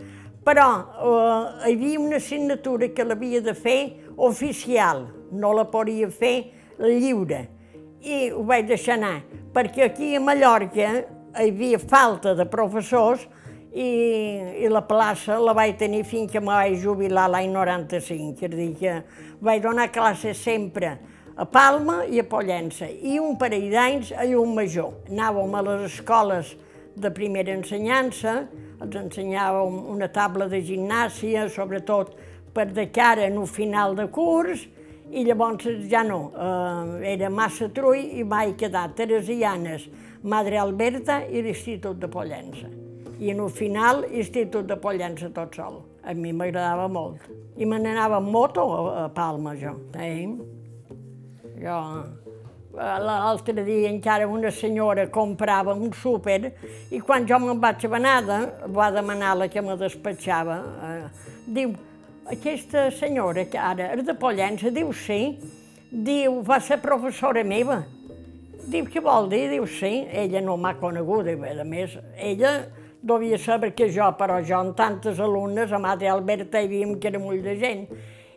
però 0.45 0.67
eh, 0.69 1.71
hi 1.71 1.77
havia 1.79 2.01
una 2.03 2.19
assignatura 2.21 2.91
que 2.93 3.07
l'havia 3.09 3.41
de 3.41 3.55
fer 3.57 3.79
oficial, 4.29 5.07
no 5.33 5.55
la 5.57 5.65
podia 5.73 6.11
fer 6.13 6.35
lliure. 6.77 7.47
I 8.05 8.29
ho 8.29 8.45
vaig 8.45 8.69
deixar 8.69 8.99
anar, 8.99 9.23
perquè 9.57 9.89
aquí 9.89 10.13
a 10.13 10.21
Mallorca 10.21 10.93
hi 10.93 11.49
havia 11.49 11.81
falta 11.81 12.37
de 12.37 12.45
professors 12.53 13.25
i, 13.73 13.89
i 14.61 14.69
la 14.69 14.85
plaça 14.85 15.41
la 15.41 15.57
vaig 15.57 15.79
tenir 15.81 16.05
fins 16.05 16.29
que 16.33 16.45
me 16.45 16.53
vaig 16.53 16.77
jubilar 16.85 17.31
l'any 17.33 17.49
95, 17.57 18.45
és 18.45 18.53
a 18.53 18.57
dir, 18.61 18.73
que 18.77 18.99
vaig 19.41 19.65
donar 19.65 19.89
classes 19.89 20.37
sempre 20.37 20.99
a 21.39 21.45
Palma 21.47 22.01
i 22.11 22.19
a 22.19 22.25
Pollença, 22.27 22.89
i 22.91 23.15
un 23.23 23.37
parell 23.39 23.69
d'anys 23.71 24.09
a 24.11 24.25
Llum 24.27 24.57
Major. 24.59 25.05
Anàvem 25.07 25.53
a 25.55 25.61
les 25.69 25.85
escoles 25.93 26.51
de 26.99 27.13
primera 27.15 27.55
ensenyança, 27.55 28.41
els 28.83 28.97
ensenyàvem 28.99 29.77
una 29.95 30.09
taula 30.11 30.49
de 30.51 30.59
gimnàsia, 30.67 31.47
sobretot 31.55 32.11
per 32.55 32.67
de 32.75 32.89
cara 32.91 33.29
en 33.31 33.39
el 33.39 33.47
final 33.47 33.95
de 33.95 34.09
curs, 34.11 34.67
i 35.15 35.23
llavors 35.25 35.71
ja 35.89 36.03
no, 36.03 36.19
eh, 36.35 37.15
era 37.15 37.31
massa 37.31 37.71
trull 37.71 38.03
i 38.19 38.27
vaig 38.27 38.59
quedar 38.59 38.89
Teresianes, 38.99 39.87
Madre 40.27 40.59
Alberta 40.59 41.23
i 41.23 41.47
l'Institut 41.47 42.03
de 42.03 42.11
Pollença. 42.11 42.67
I 43.23 43.31
en 43.31 43.47
el 43.47 43.55
final, 43.55 44.09
Institut 44.11 44.67
de 44.67 44.77
Pollença 44.77 45.31
tot 45.31 45.55
sol. 45.55 45.85
A 46.03 46.19
mi 46.19 46.35
m'agradava 46.35 46.91
molt. 46.91 47.31
I 47.57 47.67
me 47.67 47.79
n'anava 47.79 48.19
amb 48.19 48.31
moto 48.35 48.67
a 48.91 49.09
Palma, 49.15 49.55
jo. 49.55 49.79
Eh? 49.95 50.58
Jo... 51.63 51.83
L'altre 52.79 53.65
dia 53.65 53.89
encara 53.89 54.29
una 54.29 54.53
senyora 54.55 55.09
comprava 55.11 55.73
un 55.75 55.91
súper 55.91 56.53
i 56.95 57.01
quan 57.01 57.25
jo 57.27 57.39
me'n 57.43 57.59
vaig 57.59 57.83
a 57.83 57.89
Benada 57.91 58.37
va 58.71 58.91
demanar 58.95 59.33
la 59.35 59.49
que 59.51 59.63
me 59.65 59.75
despatxava. 59.81 60.59
Eh, 60.87 61.33
diu, 61.57 61.73
aquesta 62.31 62.91
senyora, 62.93 63.47
que 63.49 63.59
ara 63.59 63.95
és 63.97 64.05
de 64.05 64.15
Pollença, 64.15 64.71
diu 64.71 64.93
sí, 64.93 65.39
diu, 65.91 66.43
va 66.45 66.61
ser 66.61 66.79
professora 66.83 67.43
meva. 67.43 67.81
Diu, 68.69 68.85
què 68.85 69.01
vol 69.01 69.31
dir? 69.33 69.47
Diu, 69.55 69.65
sí, 69.67 70.05
ella 70.13 70.45
no 70.45 70.59
m'ha 70.61 70.75
conegut, 70.79 71.27
i 71.33 71.39
a 71.39 71.65
més, 71.65 71.97
ella 72.21 72.53
devia 73.01 73.39
saber 73.41 73.73
que 73.73 73.89
jo, 73.95 74.11
però 74.19 74.43
jo 74.45 74.59
amb 74.59 74.77
tantes 74.77 75.19
alumnes, 75.19 75.73
a 75.73 75.81
Mare 75.81 76.13
Alberta 76.13 76.61
hi 76.61 76.69
havíem 76.69 76.99
que 77.01 77.09
era 77.09 77.23
molt 77.23 77.43
de 77.43 77.57
gent, 77.57 77.87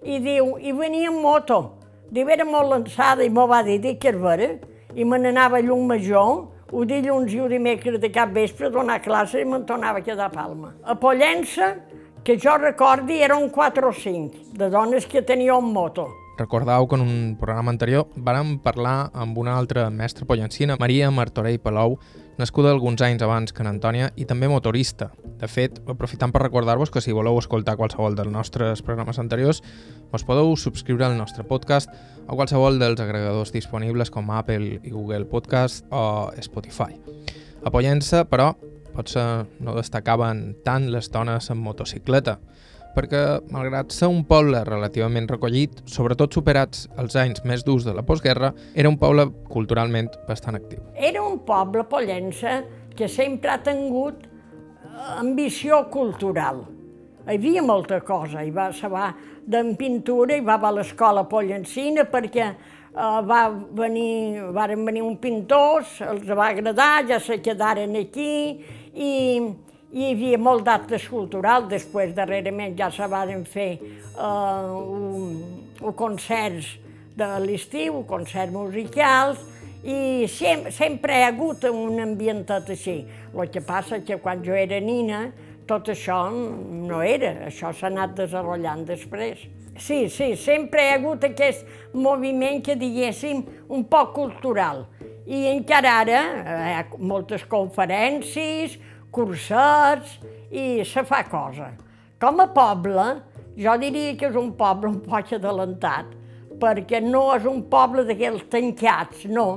i 0.01 0.21
diu, 0.23 0.55
i 0.57 0.71
venia 0.71 1.11
en 1.11 1.19
moto, 1.21 1.80
diu, 2.11 2.29
era 2.29 2.45
molt 2.45 2.69
lançada, 2.69 3.23
i 3.23 3.29
m'ho 3.31 3.47
va 3.47 3.63
dir, 3.63 3.79
és 3.85 4.17
vera, 4.19 4.51
i 4.93 5.05
me 5.07 5.17
n'anava 5.17 5.57
a 5.57 5.63
Llum 5.63 5.87
Major, 5.87 6.47
o 6.71 6.85
dilluns 6.85 7.33
i 7.33 7.39
o 7.41 7.47
dimecres 7.51 7.99
de 7.99 8.09
cap 8.11 8.31
vespre 8.31 8.67
a 8.67 8.71
donar 8.71 9.01
classe 9.03 9.41
i 9.41 9.45
me'n 9.45 9.65
tornava 9.67 9.99
a 9.99 10.05
quedar 10.05 10.29
a 10.29 10.31
Palma. 10.31 10.75
A 10.83 10.95
Pollença 10.95 11.75
que 12.23 12.37
jo 12.37 12.55
recordi 12.57 13.19
eren 13.23 13.49
4 13.49 13.87
o 13.87 13.93
5 13.93 14.57
de 14.57 14.69
dones 14.69 15.05
que 15.05 15.21
tenia 15.21 15.55
un 15.55 15.71
moto. 15.73 16.07
Recordau 16.41 16.87
que 16.87 16.95
en 16.95 17.01
un 17.01 17.37
programa 17.37 17.69
anterior 17.69 18.07
vàrem 18.17 18.55
parlar 18.65 19.11
amb 19.13 19.37
una 19.37 19.53
altra 19.59 19.83
mestra 19.93 20.25
pollencina, 20.25 20.73
Maria 20.81 21.11
Martorell 21.13 21.59
Palou, 21.61 21.99
nascuda 22.41 22.71
alguns 22.73 23.03
anys 23.05 23.21
abans 23.21 23.53
que 23.53 23.61
en 23.61 23.69
Antònia 23.69 24.07
i 24.17 24.25
també 24.25 24.49
motorista. 24.49 25.11
De 25.37 25.45
fet, 25.45 25.77
aprofitant 25.85 26.33
per 26.33 26.41
recordar-vos 26.41 26.89
que 26.89 27.03
si 27.05 27.13
voleu 27.13 27.37
escoltar 27.37 27.75
qualsevol 27.77 28.17
dels 28.17 28.33
nostres 28.33 28.81
programes 28.81 29.21
anteriors, 29.21 29.61
us 30.09 30.25
podeu 30.25 30.49
subscriure 30.57 31.05
al 31.05 31.19
nostre 31.19 31.45
podcast 31.45 31.93
a 32.25 32.33
qualsevol 32.33 32.81
dels 32.81 33.05
agregadors 33.05 33.53
disponibles 33.53 34.09
com 34.09 34.33
Apple 34.33 34.79
i 34.81 34.89
Google 34.89 35.29
Podcast 35.29 35.85
o 35.93 36.31
Spotify. 36.41 36.97
Apoyant-se, 37.69 38.25
però, 38.25 38.55
potser 38.97 39.45
no 39.61 39.77
destacaven 39.77 40.47
tant 40.65 40.89
les 40.89 41.13
dones 41.13 41.53
en 41.53 41.61
motocicleta, 41.61 42.39
perquè, 42.95 43.21
malgrat 43.53 43.93
ser 43.95 44.09
un 44.11 44.23
poble 44.27 44.63
relativament 44.67 45.29
recollit, 45.31 45.81
sobretot 45.89 46.33
superats 46.33 46.87
els 47.01 47.15
anys 47.19 47.45
més 47.47 47.65
durs 47.67 47.87
de 47.87 47.95
la 47.95 48.03
postguerra, 48.07 48.51
era 48.75 48.89
un 48.89 48.99
poble 49.01 49.29
culturalment 49.51 50.11
bastant 50.27 50.59
actiu. 50.59 50.83
Era 50.95 51.23
un 51.23 51.39
poble, 51.47 51.85
Pollença, 51.89 52.61
que 52.95 53.07
sempre 53.07 53.51
ha 53.51 53.61
tingut 53.63 54.27
ambició 55.17 55.85
cultural. 55.89 56.65
Hi 57.27 57.37
havia 57.37 57.61
molta 57.61 58.01
cosa, 58.01 58.41
hi 58.43 58.51
va, 58.53 58.71
se 58.73 58.89
va 58.89 59.11
d'en 59.45 59.75
pintura, 59.77 60.35
i 60.35 60.45
va 60.45 60.57
a 60.57 60.71
l'escola 60.73 61.23
pollencina 61.29 62.05
perquè 62.09 62.47
uh, 62.49 63.21
va 63.25 63.41
venir, 63.77 64.51
varen 64.55 64.85
venir 64.85 65.03
un 65.05 65.17
pintors, 65.21 65.99
els 66.01 66.25
va 66.27 66.49
agradar, 66.49 67.05
ja 67.09 67.19
se 67.21 67.39
quedaren 67.43 67.95
aquí, 67.99 68.33
i, 68.93 69.11
hi 69.91 70.11
havia 70.13 70.37
molt 70.39 70.63
d'actes 70.67 71.03
culturals, 71.11 71.67
després 71.71 72.13
darrerament 72.15 72.77
ja 72.79 72.87
se 72.93 73.07
van 73.11 73.43
fer 73.43 73.71
uh, 74.15 74.71
un, 74.79 75.39
un 75.81 75.95
concerts 75.99 76.77
de 77.19 77.27
l'estiu, 77.43 78.01
concerts 78.07 78.53
musicals, 78.55 79.41
i 79.83 80.27
sem 80.29 80.67
sempre 80.71 81.17
hi 81.17 81.23
ha 81.25 81.31
hagut 81.33 81.65
un 81.67 81.99
ambientat 81.99 82.69
així. 82.71 83.01
El 83.33 83.49
que 83.51 83.63
passa 83.65 83.99
que 84.05 84.19
quan 84.21 84.43
jo 84.45 84.55
era 84.55 84.79
nina, 84.79 85.25
tot 85.67 85.89
això 85.91 86.23
no 86.31 87.01
era, 87.03 87.49
això 87.49 87.73
s'ha 87.73 87.89
anat 87.89 88.15
desenvolupant 88.19 88.85
després. 88.87 89.43
Sí, 89.81 90.05
sí, 90.13 90.35
sempre 90.37 90.83
hi 90.83 90.91
ha 90.91 90.97
hagut 90.99 91.23
aquest 91.25 91.67
moviment 91.93 92.61
que 92.63 92.75
diguéssim 92.79 93.43
un 93.71 93.85
poc 93.89 94.13
cultural. 94.15 94.85
I 95.25 95.45
encara 95.51 95.97
ara 96.03 96.21
hi 96.67 96.73
ha 96.75 96.85
moltes 96.99 97.43
conferències, 97.49 98.77
cursets 99.11 100.19
i 100.51 100.83
se 100.87 101.03
fa 101.07 101.23
cosa. 101.29 101.71
Com 102.21 102.39
a 102.41 102.47
poble, 102.53 103.05
jo 103.57 103.75
diria 103.81 104.15
que 104.17 104.29
és 104.29 104.37
un 104.39 104.53
poble 104.57 104.91
un 104.91 105.01
poc 105.03 105.33
adelantat, 105.37 106.13
perquè 106.61 107.01
no 107.03 107.31
és 107.35 107.47
un 107.49 107.63
poble 107.69 108.05
d'aquells 108.07 108.45
tancats, 108.51 109.25
no. 109.25 109.47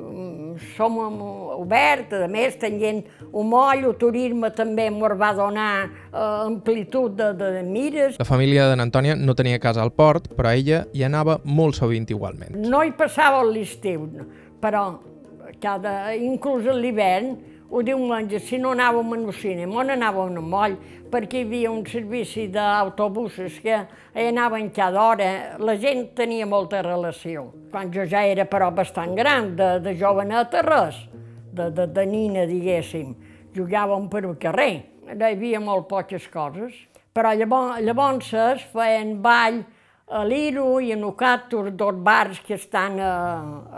Mm, 0.00 0.56
som 0.76 0.96
oberts, 1.60 2.14
a 2.16 2.28
més 2.30 2.56
tenint 2.60 3.02
un 3.36 3.50
moll, 3.50 3.84
el 3.84 3.96
turisme 4.00 4.50
també 4.56 4.88
ens 4.88 5.16
va 5.20 5.30
donar 5.36 5.72
eh, 5.84 6.18
amplitud 6.46 7.14
de, 7.18 7.30
de 7.38 7.62
mires. 7.66 8.18
La 8.20 8.28
família 8.28 8.68
d'en 8.70 8.82
Antònia 8.82 9.16
no 9.18 9.36
tenia 9.38 9.60
casa 9.62 9.84
al 9.84 9.92
port, 9.92 10.30
però 10.36 10.52
ella 10.56 10.84
hi 10.96 11.04
anava 11.06 11.38
molt 11.44 11.78
sovint 11.78 12.08
igualment. 12.10 12.56
No 12.70 12.82
hi 12.82 12.94
passava 12.96 13.44
l'estiu, 13.46 14.08
però 14.60 14.84
cada, 15.60 16.14
inclús 16.16 16.66
l'hivern, 16.74 17.36
o 17.70 17.82
diumenge, 17.86 18.40
si 18.42 18.58
no 18.58 18.72
anàvem 18.74 19.12
al 19.14 19.32
cinema, 19.32 19.78
on 19.82 19.92
anàvem 19.94 20.36
al 20.36 20.42
moll, 20.42 20.76
perquè 21.10 21.40
hi 21.40 21.46
havia 21.46 21.70
un 21.70 21.84
servici 21.86 22.48
d'autobusos 22.50 23.60
que 23.62 23.78
anaven 24.14 24.70
cada 24.74 25.02
hora, 25.02 25.30
la 25.58 25.76
gent 25.78 26.10
tenia 26.18 26.46
molta 26.46 26.82
relació. 26.82 27.46
Quan 27.70 27.92
jo 27.94 28.06
ja 28.10 28.24
era 28.26 28.46
però 28.50 28.70
bastant 28.74 29.14
gran, 29.14 29.54
de, 29.56 29.78
de 29.84 29.94
joveneta 29.98 30.62
res, 30.66 30.98
de, 31.52 31.70
de, 31.70 31.86
de 31.86 32.06
nina, 32.06 32.46
diguéssim, 32.46 33.14
jugàvem 33.54 34.08
per 34.10 34.24
un 34.26 34.38
carrer, 34.38 34.72
hi 35.10 35.22
havia 35.30 35.60
molt 35.62 35.88
poques 35.90 36.26
coses, 36.30 36.74
però 37.14 37.34
llavors, 37.34 37.78
llavors 37.82 38.32
es 38.34 38.66
feien 38.74 39.16
ball 39.22 39.62
a 40.10 40.24
l'Iro 40.26 40.80
i 40.82 40.90
a 40.90 40.98
Nucatur, 40.98 41.70
dos 41.70 41.94
bars 42.02 42.42
que 42.42 42.56
estan 42.58 42.98
a, 42.98 43.14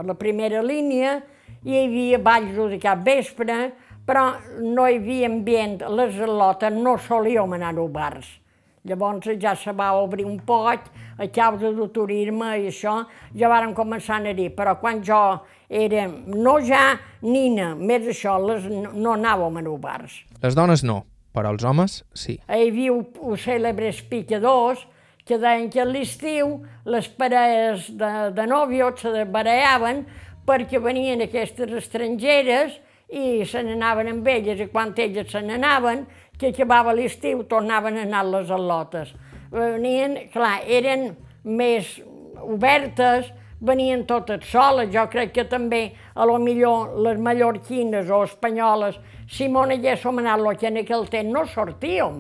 a 0.01 0.05
la 0.05 0.17
primera 0.17 0.63
línia, 0.65 1.21
hi 1.65 1.79
havia 1.85 2.19
balls 2.19 2.57
de 2.71 2.79
cap 2.83 3.03
vespre, 3.07 3.73
però 4.07 4.33
no 4.59 4.87
hi 4.89 4.99
havia 4.99 5.29
ambient, 5.31 5.83
les 5.95 6.19
al·lotes 6.19 6.75
no 6.75 6.97
solíem 6.99 7.59
anar 7.59 7.75
a 7.79 7.89
bars. 7.89 8.39
Llavors 8.85 9.29
ja 9.39 9.55
se 9.55 9.71
va 9.73 9.93
obrir 9.95 10.25
un 10.27 10.41
poc, 10.43 10.89
a 11.19 11.29
causa 11.31 11.71
del 11.71 11.91
turisme 11.95 12.49
i 12.59 12.67
això, 12.67 13.05
ja 13.39 13.49
varen 13.49 13.75
començar 13.75 14.17
a 14.17 14.19
anar-hi, 14.19 14.49
però 14.51 14.75
quan 14.81 15.03
jo 15.07 15.21
era, 15.69 16.09
no 16.27 16.57
ja 16.67 16.99
nina, 17.23 17.77
més 17.77 18.09
això, 18.11 18.41
les, 18.43 18.67
no 18.67 19.15
anàvem 19.15 19.61
a 19.63 19.77
bars. 19.79 20.25
Les 20.43 20.59
dones 20.59 20.83
no, 20.83 21.05
però 21.33 21.53
els 21.55 21.63
homes 21.63 22.03
sí. 22.13 22.41
Hi 22.49 22.67
havia 22.73 22.97
els 22.99 23.47
cèlebres 23.47 24.03
picadors, 24.11 24.83
que 25.25 25.39
deien 25.39 25.69
que 25.71 25.81
a 25.81 25.87
l'estiu 25.87 26.57
les 26.85 27.07
parelles 27.09 27.87
de, 27.95 28.11
de 28.35 28.47
nòvios 28.51 28.99
se 29.05 29.25
barallaven 29.31 30.03
perquè 30.47 30.81
venien 30.83 31.23
aquestes 31.25 31.73
estrangeres 31.79 32.79
i 33.13 33.45
se 33.47 33.63
n'anaven 33.63 34.09
amb 34.13 34.29
elles, 34.29 34.61
i 34.61 34.71
quan 34.73 34.95
elles 34.97 35.31
se 35.31 35.43
n'anaven, 35.45 36.07
que 36.39 36.51
acabava 36.51 36.95
l'estiu, 36.97 37.45
tornaven 37.45 38.01
a 38.01 38.07
anar 38.07 38.25
les 38.27 38.51
al·lotes. 38.51 39.13
Venien, 39.53 40.17
clar, 40.33 40.63
eren 40.67 41.13
més 41.45 41.99
obertes, 42.43 43.29
venien 43.63 44.07
totes 44.09 44.49
soles, 44.51 44.91
jo 44.91 45.05
crec 45.13 45.35
que 45.37 45.45
també, 45.47 45.93
a 46.15 46.27
lo 46.27 46.39
millor, 46.43 46.97
les 47.05 47.21
mallorquines 47.23 48.11
o 48.11 48.25
espanyoles, 48.27 48.99
Simona 49.33 49.79
ja 49.81 49.95
som 49.97 50.19
anat 50.21 50.41
lo 50.43 50.51
que 50.59 50.67
en 50.69 50.77
aquell 50.83 51.07
temps 51.09 51.33
no 51.33 51.47
sortíem. 51.49 52.19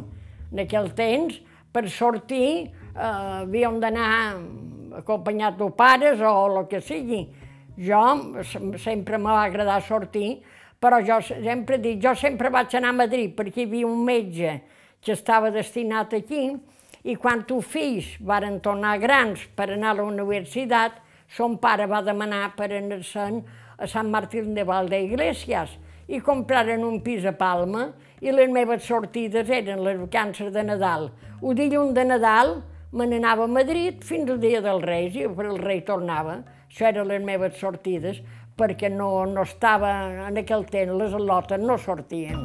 En 0.53 0.61
aquell 0.62 0.88
temps, 0.97 1.35
per 1.73 1.85
sortir, 1.90 2.70
eh, 2.94 3.42
havíem 3.42 3.81
d'anar 3.81 4.07
acompanyat 4.97 5.59
de 5.59 5.68
pares 5.77 6.20
o 6.20 6.33
el 6.47 6.66
que 6.68 6.81
sigui. 6.81 7.27
Jo 7.77 8.03
sempre 8.77 9.19
m'ha 9.19 9.39
agradat 9.47 9.87
sortir, 9.87 10.43
però 10.83 10.99
jo 11.01 11.21
sempre 11.23 11.79
dic, 11.79 12.01
jo 12.03 12.15
sempre 12.19 12.51
vaig 12.51 12.75
anar 12.77 12.91
a 12.93 12.99
Madrid 13.05 13.37
perquè 13.37 13.63
hi 13.63 13.69
havia 13.69 13.87
un 13.87 14.03
metge 14.05 14.61
que 15.03 15.15
estava 15.15 15.51
destinat 15.51 16.13
aquí 16.15 16.51
i 17.05 17.17
quan 17.17 17.45
tu 17.47 17.61
fills 17.63 18.17
varen 18.21 18.61
tornar 18.63 18.99
grans 19.03 19.47
per 19.57 19.71
anar 19.71 19.95
a 19.95 20.01
la 20.03 20.07
universitat, 20.07 21.01
son 21.33 21.57
pare 21.59 21.87
va 21.89 22.03
demanar 22.05 22.53
per 22.57 22.69
anar-se'n 22.77 23.41
a 23.79 23.89
Sant 23.89 24.11
Martín 24.13 24.53
de 24.55 24.67
Valdeiglesias 24.69 25.73
i 26.13 26.21
compraren 26.21 26.85
un 26.85 27.01
pis 27.03 27.25
a 27.27 27.33
Palma 27.33 27.89
i 28.21 28.31
les 28.31 28.51
meves 28.53 28.85
sortides 28.87 29.49
eren 29.51 29.83
les 29.83 29.99
vacances 29.99 30.53
de 30.53 30.63
Nadal. 30.67 31.09
El 31.43 31.57
dilluns 31.59 31.95
de 31.97 32.05
Nadal 32.05 32.59
me 32.93 33.07
n'anava 33.09 33.49
a 33.49 33.51
Madrid 33.51 34.03
fins 34.05 34.31
al 34.31 34.39
dia 34.43 34.61
del 34.61 34.83
Reis 34.83 35.17
i 35.17 35.25
el 35.25 35.59
rei 35.59 35.81
tornava. 35.87 36.43
Això 36.73 36.87
eren 36.89 37.05
les 37.05 37.21
meves 37.21 37.59
sortides, 37.61 38.23
perquè 38.57 38.89
no, 38.89 39.27
no 39.29 39.43
estava, 39.45 39.91
en 40.25 40.39
aquell 40.41 40.63
temps 40.65 40.95
les 40.97 41.13
al·lotes 41.13 41.61
no 41.61 41.75
sortien. 41.77 42.39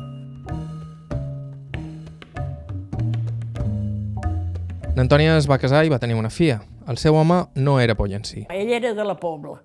N'Antònia 4.98 5.38
es 5.38 5.48
va 5.48 5.56
casar 5.62 5.86
i 5.88 5.94
va 5.94 6.00
tenir 6.04 6.18
una 6.20 6.32
filla. 6.34 6.58
El 6.92 7.00
seu 7.00 7.16
home 7.16 7.38
no 7.56 7.78
era 7.80 7.96
pollencí. 7.96 8.44
Ell 8.52 8.74
era 8.76 8.92
de 8.98 9.06
la 9.08 9.16
Pobla. 9.16 9.62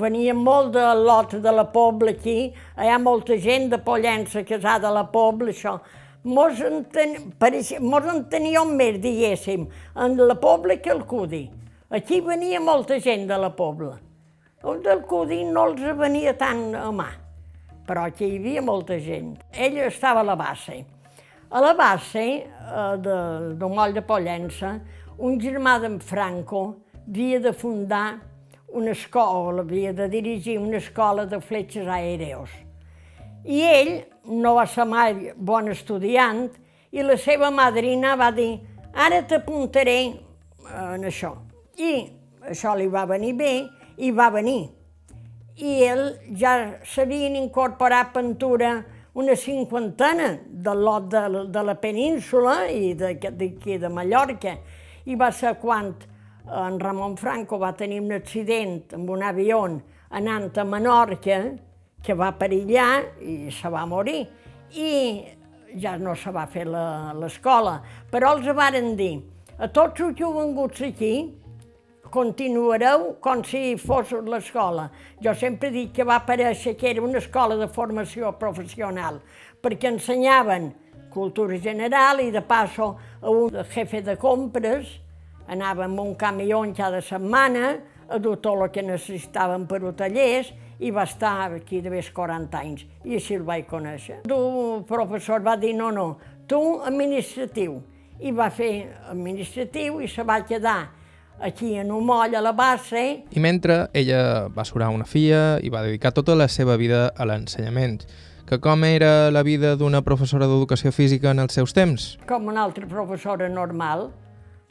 Venia 0.00 0.32
molt 0.32 0.72
de 0.78 0.86
lot 0.96 1.36
de 1.44 1.52
la 1.52 1.66
Pobla 1.76 2.16
aquí, 2.16 2.38
hi 2.56 2.88
ha 2.88 2.96
molta 2.96 3.36
gent 3.36 3.68
de 3.74 3.82
Pollença 3.84 4.46
casada 4.48 4.88
a 4.88 4.94
la 4.96 5.04
Pobla, 5.12 5.52
això. 5.52 5.76
Mos 6.24 6.64
en, 6.64 6.86
ten, 6.88 7.18
pareixia, 7.36 7.84
mos 7.84 8.08
en 8.08 8.24
teníem 8.32 8.72
més, 8.80 8.96
diguéssim, 9.04 9.68
en 9.92 10.18
la 10.24 10.40
Pobla 10.40 10.80
que 10.80 10.96
el 10.96 11.04
Cudi. 11.04 11.44
Aquí 11.92 12.24
venia 12.24 12.64
molta 12.64 12.96
gent 12.98 13.28
de 13.28 13.44
la 13.44 13.52
Pobla. 13.52 14.05
El 14.66 14.80
del 14.82 15.04
Codí 15.06 15.44
no 15.46 15.68
els 15.68 15.82
venia 15.94 16.32
tant 16.34 16.72
a 16.74 16.88
mà, 16.90 17.06
però 17.86 18.08
aquí 18.08 18.26
hi 18.26 18.38
havia 18.40 18.62
molta 18.66 18.96
gent. 18.98 19.36
Ell 19.54 19.76
estava 19.84 20.24
a 20.24 20.26
la 20.26 20.34
base. 20.34 20.80
A 21.54 21.60
la 21.62 21.70
base 21.78 22.24
eh, 22.26 22.96
de, 22.98 23.18
del 23.60 23.76
moll 23.78 23.94
de 23.94 24.02
Pollença, 24.02 24.72
un 25.22 25.38
germà 25.38 25.76
d'en 25.78 26.00
Franco 26.02 26.64
havia 27.04 27.38
de 27.44 27.52
fundar 27.54 28.18
una 28.74 28.90
escola, 28.90 29.62
havia 29.62 29.94
de 29.94 30.08
dirigir 30.10 30.58
una 30.58 30.82
escola 30.82 31.28
de 31.30 31.38
fletxes 31.38 31.86
aèreos. 31.86 32.50
I 33.46 33.62
ell 33.70 33.92
no 34.26 34.56
va 34.58 34.66
ser 34.66 34.88
mai 34.90 35.30
bon 35.36 35.70
estudiant 35.70 36.48
i 36.90 37.06
la 37.06 37.14
seva 37.14 37.52
madrina 37.54 38.16
va 38.18 38.32
dir 38.34 38.56
ara 38.92 39.22
t'apuntaré 39.22 40.00
en 40.74 41.06
això. 41.06 41.36
I 41.78 41.92
això 42.50 42.74
li 42.74 42.90
va 42.90 43.06
venir 43.06 43.36
bé 43.38 43.54
i 43.98 44.10
va 44.10 44.30
venir. 44.30 44.68
I 45.56 45.72
ell 45.86 46.04
ja 46.36 46.56
s'havien 46.84 47.36
incorporat 47.36 48.12
pintura 48.14 48.74
una 49.16 49.36
cinquantena 49.36 50.34
de 50.44 50.74
lot 50.76 51.08
de, 51.08 51.22
de 51.48 51.62
la 51.64 51.74
península 51.80 52.66
i 52.68 52.92
d'aquí 52.94 53.78
de, 53.78 53.78
de 53.86 53.88
Mallorca. 53.88 54.58
I 55.06 55.16
va 55.16 55.30
ser 55.32 55.54
quan 55.62 55.94
en 56.46 56.76
Ramon 56.80 57.16
Franco 57.16 57.58
va 57.58 57.72
tenir 57.72 58.02
un 58.02 58.12
accident 58.12 58.92
amb 58.94 59.10
un 59.10 59.22
avió 59.24 59.62
anant 60.10 60.58
a 60.58 60.64
Menorca, 60.64 61.40
que 62.02 62.14
va 62.14 62.30
perillar 62.38 63.18
i 63.24 63.50
se 63.50 63.70
va 63.72 63.86
morir. 63.86 64.20
I 64.78 64.90
ja 65.80 65.96
no 65.98 66.14
se 66.14 66.30
va 66.30 66.46
fer 66.46 66.66
l'escola. 66.68 67.80
Però 68.12 68.36
els 68.36 68.46
varen 68.54 68.94
dir, 68.98 69.16
a 69.58 69.66
tots 69.66 70.04
els 70.04 70.14
jovenguts 70.18 70.84
aquí, 70.86 71.14
continuareu 72.16 73.18
com 73.20 73.42
si 73.44 73.76
fos 73.76 74.14
l'escola. 74.24 74.88
Jo 75.20 75.34
sempre 75.36 75.68
dic 75.74 75.92
que 75.98 76.04
va 76.08 76.16
aparèixer 76.22 76.72
que 76.80 76.88
era 76.94 77.04
una 77.04 77.20
escola 77.20 77.58
de 77.60 77.68
formació 77.68 78.32
professional, 78.40 79.20
perquè 79.60 79.92
ensenyaven 79.92 80.70
cultura 81.12 81.58
general 81.60 82.22
i 82.24 82.30
de 82.32 82.40
passo 82.40 82.94
a 83.20 83.32
un 83.32 83.60
jefe 83.72 84.00
de 84.04 84.16
compres 84.20 84.88
anava 85.48 85.84
amb 85.84 86.00
un 86.00 86.14
camió 86.14 86.62
cada 86.76 87.00
setmana 87.00 87.76
a 88.08 88.18
dur 88.18 88.36
tot 88.40 88.62
el 88.62 88.70
que 88.70 88.82
necessitaven 88.82 89.66
per 89.66 89.82
a 89.84 89.92
tallers 89.92 90.52
i 90.78 90.90
va 90.90 91.04
estar 91.04 91.52
aquí 91.52 91.80
de 91.80 91.90
més 91.90 92.10
40 92.12 92.58
anys 92.58 92.84
i 93.04 93.16
així 93.16 93.36
el 93.36 93.44
vaig 93.44 93.66
conèixer. 93.68 94.22
El 94.24 94.84
professor 94.88 95.42
va 95.42 95.56
dir 95.56 95.74
no, 95.74 95.90
no, 95.90 96.16
tu 96.48 96.80
administratiu 96.84 97.80
i 98.20 98.32
va 98.32 98.50
fer 98.50 98.88
administratiu 99.10 100.00
i 100.00 100.08
se 100.08 100.24
va 100.24 100.40
quedar 100.44 100.80
aquí 101.40 101.74
en 101.76 101.92
un 101.92 102.04
moll 102.06 102.34
a 102.34 102.40
la 102.40 102.52
base. 102.52 103.24
I 103.30 103.40
mentre 103.40 103.88
ella 103.92 104.48
va 104.48 104.64
surar 104.64 104.88
una 104.94 105.04
filla 105.04 105.58
i 105.62 105.72
va 105.72 105.82
dedicar 105.82 106.12
tota 106.12 106.34
la 106.34 106.48
seva 106.48 106.76
vida 106.76 107.08
a 107.16 107.26
l'ensenyament. 107.26 108.06
que 108.46 108.60
com 108.62 108.84
era 108.84 109.28
la 109.34 109.42
vida 109.42 109.74
d'una 109.74 110.04
professora 110.06 110.46
d'educació 110.46 110.92
física 110.94 111.32
en 111.34 111.42
els 111.42 111.56
seus 111.58 111.74
temps? 111.74 112.12
Com 112.28 112.46
una 112.46 112.62
altra 112.62 112.86
professora 112.86 113.48
normal. 113.50 114.12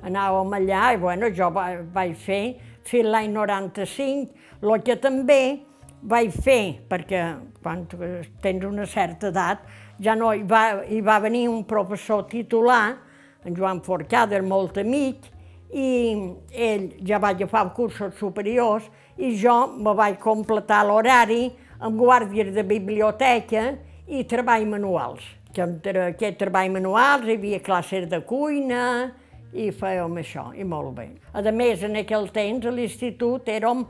Anàvem 0.06 0.54
allà 0.56 0.94
i 0.94 1.00
bueno, 1.02 1.28
jo 1.36 1.50
vaig 1.52 2.16
fer 2.16 2.56
fins 2.88 3.10
l'any 3.12 3.34
95, 3.34 4.32
el 4.64 4.84
que 4.86 4.96
també 5.02 5.42
vaig 6.06 6.32
fer, 6.32 6.86
perquè 6.88 7.22
quan 7.64 7.84
tens 8.42 8.64
una 8.68 8.86
certa 8.88 9.32
edat 9.34 9.66
ja 10.00 10.16
no 10.16 10.32
hi 10.34 10.44
va, 10.48 10.84
hi 10.88 11.02
va 11.02 11.20
venir 11.24 11.48
un 11.50 11.64
professor 11.68 12.26
titular, 12.32 12.96
en 13.46 13.56
Joan 13.58 13.82
Forcada, 13.84 14.40
molt 14.42 14.78
amic, 14.82 15.35
i 15.76 15.88
ell 16.56 16.86
ja 17.04 17.20
va 17.20 17.34
agafar 17.36 17.68
cursos 17.76 18.16
superiors 18.20 18.86
i 19.18 19.34
jo 19.40 19.56
me 19.76 19.92
vaig 19.98 20.18
completar 20.24 20.86
l'horari 20.88 21.50
amb 21.84 22.00
guàrdies 22.00 22.54
de 22.56 22.64
biblioteca 22.64 23.74
i 24.08 24.24
treball 24.24 24.68
manuals. 24.72 25.24
Que 25.52 25.64
entre 25.64 26.10
aquest 26.12 26.40
treball 26.40 26.72
manuals 26.72 27.28
hi 27.28 27.36
havia 27.36 27.60
classes 27.64 28.08
de 28.12 28.22
cuina 28.28 28.86
i 29.56 29.70
fèiem 29.72 30.20
això, 30.20 30.50
i 30.56 30.64
molt 30.68 30.96
bé. 30.96 31.10
A 31.32 31.44
més, 31.52 31.84
en 31.84 31.96
aquell 32.00 32.30
temps 32.32 32.66
a 32.66 32.72
l'institut 32.72 33.48
érem 33.52 33.86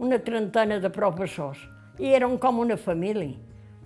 una 0.00 0.18
trentena 0.22 0.78
de 0.82 0.90
professors 0.90 1.60
i 2.00 2.14
érem 2.14 2.38
com 2.42 2.58
una 2.62 2.78
família. 2.78 3.36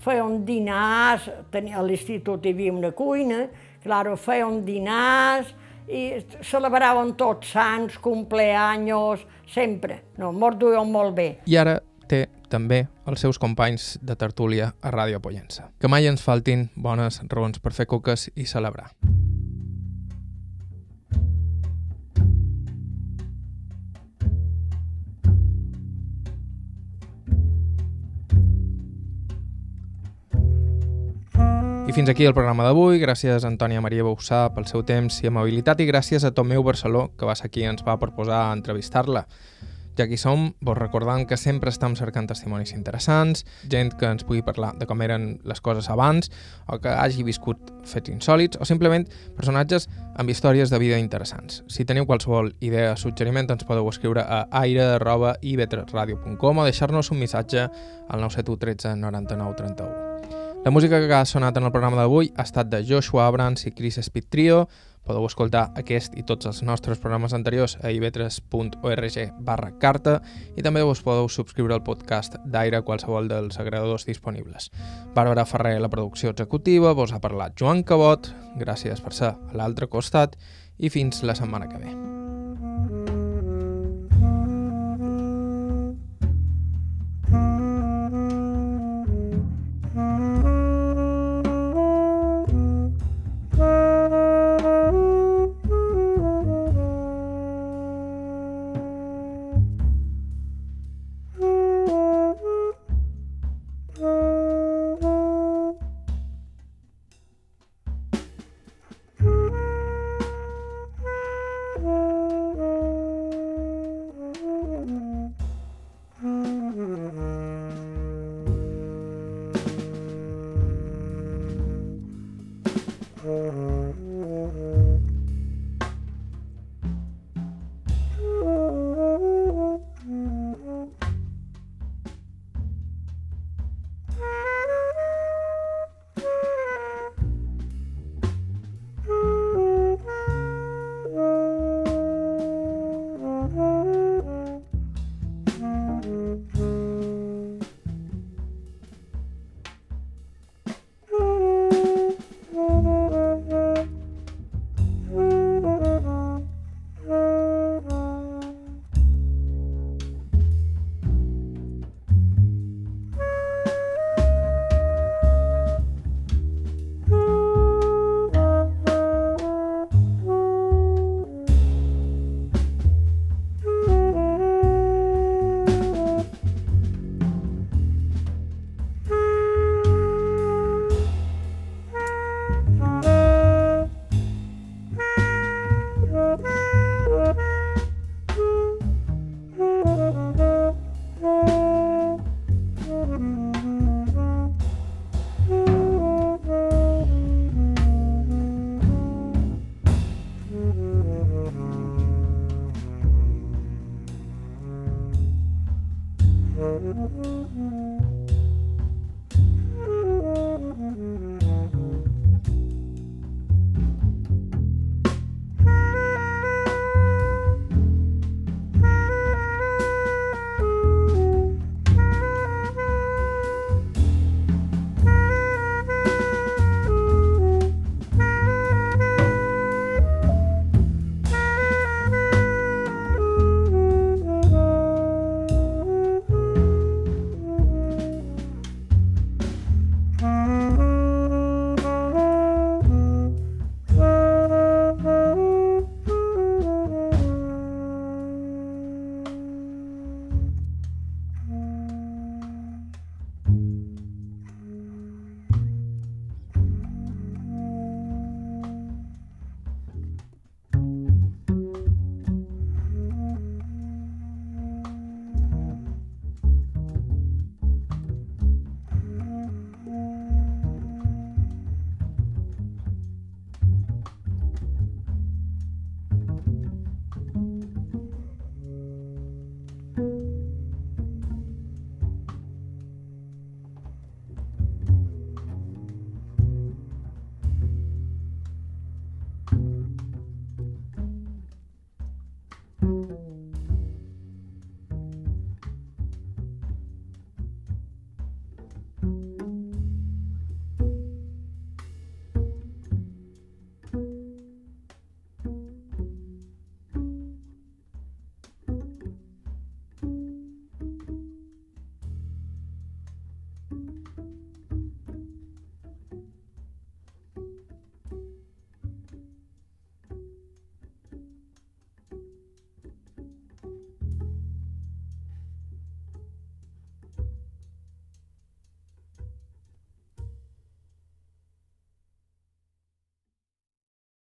Fèiem 0.04 0.42
dinars, 0.44 1.28
a 1.28 1.84
l'institut 1.84 2.44
hi 2.44 2.52
havia 2.52 2.72
una 2.72 2.90
cuina, 2.92 3.46
claro, 3.84 4.16
fèiem 4.20 4.60
dinars, 4.66 5.54
i 5.88 6.24
celebraven 6.42 7.14
tots 7.18 7.52
sants, 7.54 7.98
compleanyos, 8.02 9.26
sempre. 9.50 10.00
No, 10.18 10.32
mos 10.32 10.58
duien 10.60 10.90
molt 10.90 11.14
bé. 11.16 11.28
I 11.46 11.58
ara 11.60 11.78
té 12.08 12.26
també 12.52 12.84
els 13.08 13.24
seus 13.24 13.40
companys 13.40 13.94
de 14.02 14.16
tertúlia 14.16 14.72
a 14.80 14.92
Ràdio 14.94 15.20
Pollença. 15.20 15.70
Que 15.80 15.90
mai 15.90 16.06
ens 16.08 16.22
faltin 16.24 16.68
bones 16.76 17.20
raons 17.28 17.60
per 17.60 17.74
fer 17.76 17.88
coques 17.90 18.30
i 18.34 18.46
celebrar. 18.46 18.92
Fins 31.94 32.08
aquí 32.10 32.24
el 32.26 32.34
programa 32.34 32.64
d'avui. 32.66 32.98
Gràcies 32.98 33.44
a 33.44 33.46
Antònia 33.46 33.78
Maria 33.78 34.02
Boussà 34.02 34.48
pel 34.50 34.64
seu 34.66 34.82
temps 34.82 35.20
i 35.22 35.28
amabilitat 35.30 35.78
i 35.78 35.86
gràcies 35.86 36.24
a 36.26 36.32
Tomeu 36.34 36.64
Barceló, 36.66 37.12
que 37.14 37.26
va 37.28 37.36
ser 37.38 37.50
qui 37.54 37.62
ens 37.62 37.84
va 37.86 37.94
proposar 38.02 38.50
entrevistar-la. 38.56 39.22
Ja 39.94 40.02
hi 40.10 40.16
som, 40.18 40.58
vos 40.58 40.74
recordant 40.74 41.22
que 41.30 41.36
sempre 41.38 41.70
estem 41.70 41.94
cercant 41.94 42.26
testimonis 42.26 42.72
interessants, 42.74 43.44
gent 43.70 43.94
que 44.00 44.10
ens 44.10 44.26
pugui 44.26 44.42
parlar 44.42 44.72
de 44.80 44.86
com 44.90 44.98
eren 45.06 45.38
les 45.46 45.60
coses 45.62 45.86
abans, 45.92 46.30
o 46.66 46.80
que 46.82 46.90
hagi 46.90 47.22
viscut 47.22 47.58
fets 47.86 48.10
insòlids, 48.10 48.58
o 48.58 48.64
simplement 48.66 49.06
personatges 49.36 49.86
amb 50.18 50.30
històries 50.34 50.74
de 50.74 50.78
vida 50.82 50.98
interessants. 50.98 51.62
Si 51.70 51.86
teniu 51.86 52.10
qualsevol 52.10 52.50
idea 52.58 52.96
o 52.96 52.98
suggeriment, 52.98 53.54
ens 53.54 53.62
podeu 53.68 53.86
escriure 53.92 54.26
a 54.26 54.48
aire.ivetresradio.com 54.64 56.58
o 56.58 56.66
deixar-nos 56.66 57.14
un 57.14 57.22
missatge 57.22 57.68
al 57.68 58.18
971 58.18 58.58
13 58.66 58.96
99 58.98 59.54
31. 59.62 60.13
La 60.64 60.70
música 60.70 60.98
que 60.98 61.12
ha 61.12 61.26
sonat 61.26 61.58
en 61.60 61.66
el 61.68 61.72
programa 61.74 61.98
d'avui 61.98 62.30
ha 62.38 62.44
estat 62.46 62.70
de 62.72 62.78
Joshua 62.88 63.26
Abrams 63.26 63.66
i 63.68 63.72
Chris 63.76 63.98
Speed 64.00 64.30
Trio. 64.32 64.62
Podeu 65.04 65.26
escoltar 65.28 65.66
aquest 65.76 66.16
i 66.16 66.24
tots 66.24 66.48
els 66.48 66.62
nostres 66.64 67.02
programes 67.02 67.34
anteriors 67.36 67.74
a 67.84 67.90
ivetres.org 67.92 69.18
barra 69.44 69.68
carta 69.82 70.14
i 70.56 70.64
també 70.64 70.80
us 70.80 71.04
podeu 71.04 71.28
subscriure 71.28 71.76
al 71.76 71.84
podcast 71.84 72.40
d'Aire 72.48 72.80
a 72.80 72.86
qualsevol 72.88 73.28
dels 73.28 73.60
agregadors 73.60 74.08
disponibles. 74.08 74.70
Bàrbara 75.12 75.44
Ferrer, 75.44 75.76
la 75.84 75.92
producció 75.92 76.32
executiva, 76.32 76.96
vos 76.96 77.12
ha 77.12 77.20
parlat 77.20 77.60
Joan 77.60 77.84
Cabot, 77.84 78.32
gràcies 78.56 79.04
per 79.04 79.12
ser 79.12 79.34
a 79.36 79.60
l'altre 79.60 79.92
costat 79.92 80.40
i 80.78 80.88
fins 80.88 81.20
la 81.28 81.36
setmana 81.36 81.68
que 81.68 81.84
ve. 81.84 82.13